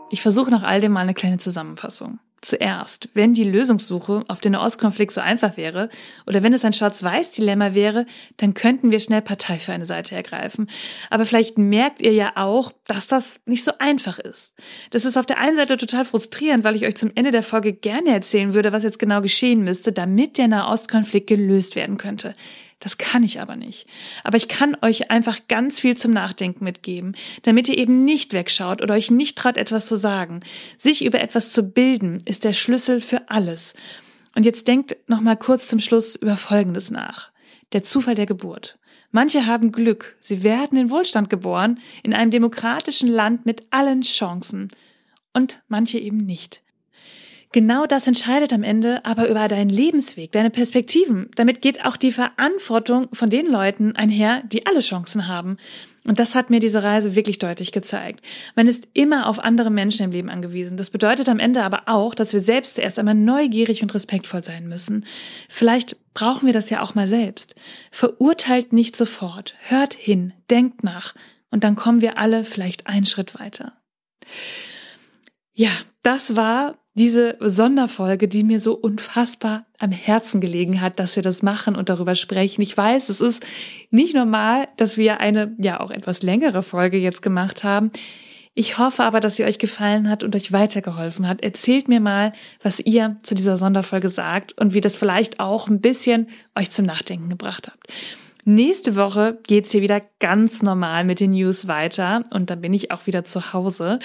Ich 0.09 0.21
versuche 0.21 0.49
nach 0.49 0.63
all 0.63 0.79
dem 0.79 0.93
mal 0.93 1.01
eine 1.01 1.13
kleine 1.13 1.37
Zusammenfassung. 1.37 2.19
Zuerst, 2.41 3.09
wenn 3.15 3.33
die 3.33 3.43
Lösungssuche 3.43 4.23
auf 4.27 4.41
den 4.41 4.51
Nahostkonflikt 4.51 5.11
so 5.11 5.21
einfach 5.21 5.57
wäre 5.57 5.89
oder 6.27 6.43
wenn 6.43 6.53
es 6.53 6.63
ein 6.63 6.71
Schwarz-Weiß-Dilemma 6.71 7.73
wäre, 7.73 8.05
dann 8.37 8.53
könnten 8.53 8.91
wir 8.91 8.99
schnell 8.99 9.23
Partei 9.23 9.57
für 9.57 9.73
eine 9.73 9.85
Seite 9.85 10.15
ergreifen. 10.15 10.69
Aber 11.09 11.25
vielleicht 11.25 11.57
merkt 11.57 11.99
ihr 11.99 12.13
ja 12.13 12.33
auch, 12.35 12.71
dass 12.85 13.07
das 13.07 13.39
nicht 13.45 13.63
so 13.63 13.71
einfach 13.79 14.19
ist. 14.19 14.53
Das 14.91 15.03
ist 15.03 15.17
auf 15.17 15.25
der 15.25 15.39
einen 15.39 15.57
Seite 15.57 15.77
total 15.77 16.05
frustrierend, 16.05 16.63
weil 16.63 16.75
ich 16.75 16.85
euch 16.85 16.95
zum 16.95 17.11
Ende 17.15 17.31
der 17.31 17.41
Folge 17.41 17.73
gerne 17.73 18.11
erzählen 18.11 18.53
würde, 18.53 18.71
was 18.71 18.83
jetzt 18.83 18.99
genau 18.99 19.21
geschehen 19.21 19.63
müsste, 19.63 19.91
damit 19.91 20.37
der 20.37 20.47
Nahostkonflikt 20.47 21.25
gelöst 21.25 21.75
werden 21.75 21.97
könnte. 21.97 22.35
Das 22.79 22.97
kann 22.97 23.23
ich 23.23 23.41
aber 23.41 23.55
nicht. 23.55 23.87
Aber 24.23 24.37
ich 24.37 24.47
kann 24.47 24.77
euch 24.81 25.09
einfach 25.09 25.39
ganz 25.47 25.79
viel 25.79 25.97
zum 25.97 26.11
Nachdenken 26.11 26.63
mitgeben, 26.63 27.15
damit 27.41 27.69
ihr 27.69 27.77
eben 27.77 28.05
nicht 28.05 28.33
wegschaut 28.33 28.81
oder 28.81 28.93
euch 28.93 29.09
nicht 29.09 29.37
traut, 29.37 29.57
etwas 29.57 29.87
zu 29.87 29.95
sagen. 29.95 30.41
Sich 30.77 31.03
über 31.03 31.19
etwas 31.19 31.51
zu 31.51 31.63
bilden, 31.63 32.21
ist 32.25 32.43
der 32.43 32.53
Schlüssel 32.53 33.01
für 33.01 33.29
alles. 33.29 33.73
Und 34.35 34.45
jetzt 34.45 34.67
denkt 34.67 34.95
noch 35.07 35.21
mal 35.21 35.35
kurz 35.35 35.67
zum 35.67 35.79
Schluss 35.79 36.15
über 36.15 36.37
Folgendes 36.37 36.91
nach. 36.91 37.31
Der 37.73 37.81
Zufall 37.81 38.13
der 38.13 38.27
Geburt. 38.27 38.77
Manche 39.11 39.47
haben 39.47 39.71
Glück. 39.71 40.15
Sie 40.19 40.43
werden 40.43 40.77
in 40.77 40.91
Wohlstand 40.91 41.29
geboren, 41.29 41.79
in 42.03 42.13
einem 42.13 42.29
demokratischen 42.29 43.09
Land 43.09 43.47
mit 43.47 43.63
allen 43.71 44.01
Chancen. 44.01 44.69
Und 45.33 45.63
manche 45.67 45.97
eben 45.97 46.17
nicht. 46.17 46.61
Genau 47.53 47.85
das 47.85 48.07
entscheidet 48.07 48.51
am 48.51 48.63
Ende 48.63 49.05
aber 49.05 49.29
über 49.29 49.47
deinen 49.47 49.69
Lebensweg, 49.69 50.31
deine 50.33 50.49
Perspektiven. 50.49 51.29
Damit 51.35 51.61
geht 51.61 51.85
auch 51.85 51.95
die 51.95 52.11
Verantwortung 52.11 53.07
von 53.13 53.29
den 53.29 53.47
Leuten 53.47 53.95
einher, 53.95 54.43
die 54.43 54.65
alle 54.65 54.81
Chancen 54.81 55.27
haben. 55.27 55.57
Und 56.05 56.19
das 56.19 56.35
hat 56.35 56.49
mir 56.49 56.59
diese 56.59 56.83
Reise 56.83 57.15
wirklich 57.15 57.39
deutlich 57.39 57.71
gezeigt. 57.71 58.25
Man 58.55 58.67
ist 58.67 58.87
immer 58.93 59.27
auf 59.27 59.39
andere 59.39 59.69
Menschen 59.69 60.03
im 60.05 60.11
Leben 60.11 60.29
angewiesen. 60.29 60.77
Das 60.77 60.89
bedeutet 60.89 61.27
am 61.29 61.39
Ende 61.39 61.63
aber 61.63 61.83
auch, 61.87 62.15
dass 62.15 62.33
wir 62.33 62.39
selbst 62.39 62.75
zuerst 62.75 62.99
einmal 62.99 63.15
neugierig 63.15 63.81
und 63.81 63.93
respektvoll 63.93 64.43
sein 64.43 64.67
müssen. 64.67 65.05
Vielleicht 65.49 65.97
brauchen 66.13 66.45
wir 66.45 66.53
das 66.53 66.69
ja 66.69 66.81
auch 66.81 66.95
mal 66.95 67.07
selbst. 67.07 67.55
Verurteilt 67.91 68.71
nicht 68.71 68.95
sofort. 68.95 69.55
Hört 69.67 69.93
hin, 69.93 70.33
denkt 70.49 70.83
nach. 70.83 71.13
Und 71.51 71.63
dann 71.63 71.75
kommen 71.75 72.01
wir 72.01 72.17
alle 72.17 72.43
vielleicht 72.43 72.87
einen 72.87 73.05
Schritt 73.05 73.37
weiter. 73.39 73.73
Ja, 75.53 75.71
das 76.03 76.35
war 76.35 76.77
diese 76.97 77.37
Sonderfolge, 77.39 78.27
die 78.27 78.43
mir 78.43 78.59
so 78.59 78.73
unfassbar 78.73 79.65
am 79.79 79.91
Herzen 79.91 80.41
gelegen 80.41 80.81
hat, 80.81 80.99
dass 80.99 81.15
wir 81.15 81.23
das 81.23 81.43
machen 81.43 81.75
und 81.75 81.89
darüber 81.89 82.15
sprechen. 82.15 82.61
Ich 82.61 82.75
weiß, 82.75 83.09
es 83.09 83.21
ist 83.21 83.45
nicht 83.91 84.15
normal, 84.15 84.67
dass 84.77 84.97
wir 84.97 85.19
eine, 85.19 85.55
ja, 85.59 85.79
auch 85.79 85.91
etwas 85.91 86.23
längere 86.23 86.63
Folge 86.63 86.97
jetzt 86.97 87.21
gemacht 87.21 87.63
haben. 87.63 87.91
Ich 88.55 88.79
hoffe 88.79 89.03
aber, 89.03 89.19
dass 89.19 89.35
sie 89.35 89.45
euch 89.45 89.59
gefallen 89.59 90.09
hat 90.09 90.23
und 90.23 90.35
euch 90.35 90.51
weitergeholfen 90.51 91.27
hat. 91.27 91.41
Erzählt 91.43 91.87
mir 91.87 91.99
mal, 91.99 92.33
was 92.63 92.79
ihr 92.79 93.17
zu 93.21 93.35
dieser 93.35 93.59
Sonderfolge 93.59 94.09
sagt 94.09 94.57
und 94.57 94.73
wie 94.73 94.81
das 94.81 94.97
vielleicht 94.97 95.39
auch 95.39 95.67
ein 95.67 95.79
bisschen 95.79 96.27
euch 96.57 96.71
zum 96.71 96.85
Nachdenken 96.85 97.29
gebracht 97.29 97.67
habt. 97.67 97.87
Nächste 98.49 98.95
Woche 98.95 99.39
geht's 99.43 99.71
hier 99.71 99.81
wieder 99.81 100.01
ganz 100.21 100.61
normal 100.61 101.03
mit 101.03 101.19
den 101.19 101.31
News 101.31 101.67
weiter 101.67 102.23
und 102.31 102.49
dann 102.49 102.61
bin 102.61 102.71
ich 102.73 102.91
auch 102.91 103.05
wieder 103.05 103.25
zu 103.25 103.51
Hause. 103.51 103.99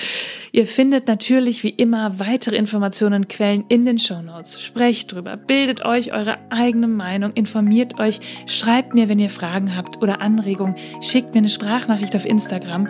Ihr 0.50 0.66
findet 0.66 1.06
natürlich 1.06 1.62
wie 1.62 1.68
immer 1.68 2.18
weitere 2.18 2.56
Informationen 2.56 3.22
und 3.22 3.28
Quellen 3.28 3.62
in 3.68 3.84
den 3.84 4.00
Show 4.00 4.20
Notes. 4.20 4.60
Sprecht 4.60 5.12
drüber, 5.12 5.36
bildet 5.36 5.84
euch 5.84 6.12
eure 6.12 6.38
eigene 6.50 6.88
Meinung, 6.88 7.30
informiert 7.34 8.00
euch, 8.00 8.18
schreibt 8.46 8.94
mir, 8.94 9.08
wenn 9.08 9.20
ihr 9.20 9.30
Fragen 9.30 9.76
habt 9.76 10.02
oder 10.02 10.20
Anregungen, 10.20 10.74
schickt 11.00 11.34
mir 11.34 11.38
eine 11.38 11.48
Sprachnachricht 11.48 12.16
auf 12.16 12.24
Instagram. 12.24 12.88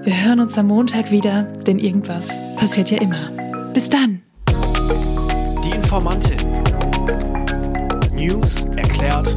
Wir 0.00 0.24
hören 0.24 0.40
uns 0.40 0.56
am 0.56 0.68
Montag 0.68 1.10
wieder, 1.10 1.42
denn 1.42 1.78
irgendwas 1.78 2.40
passiert 2.56 2.90
ja 2.90 3.02
immer. 3.02 3.30
Bis 3.74 3.90
dann! 3.90 4.22
Die 5.62 5.76
Informantin. 5.76 6.38
News 8.14 8.64
erklärt 8.76 9.36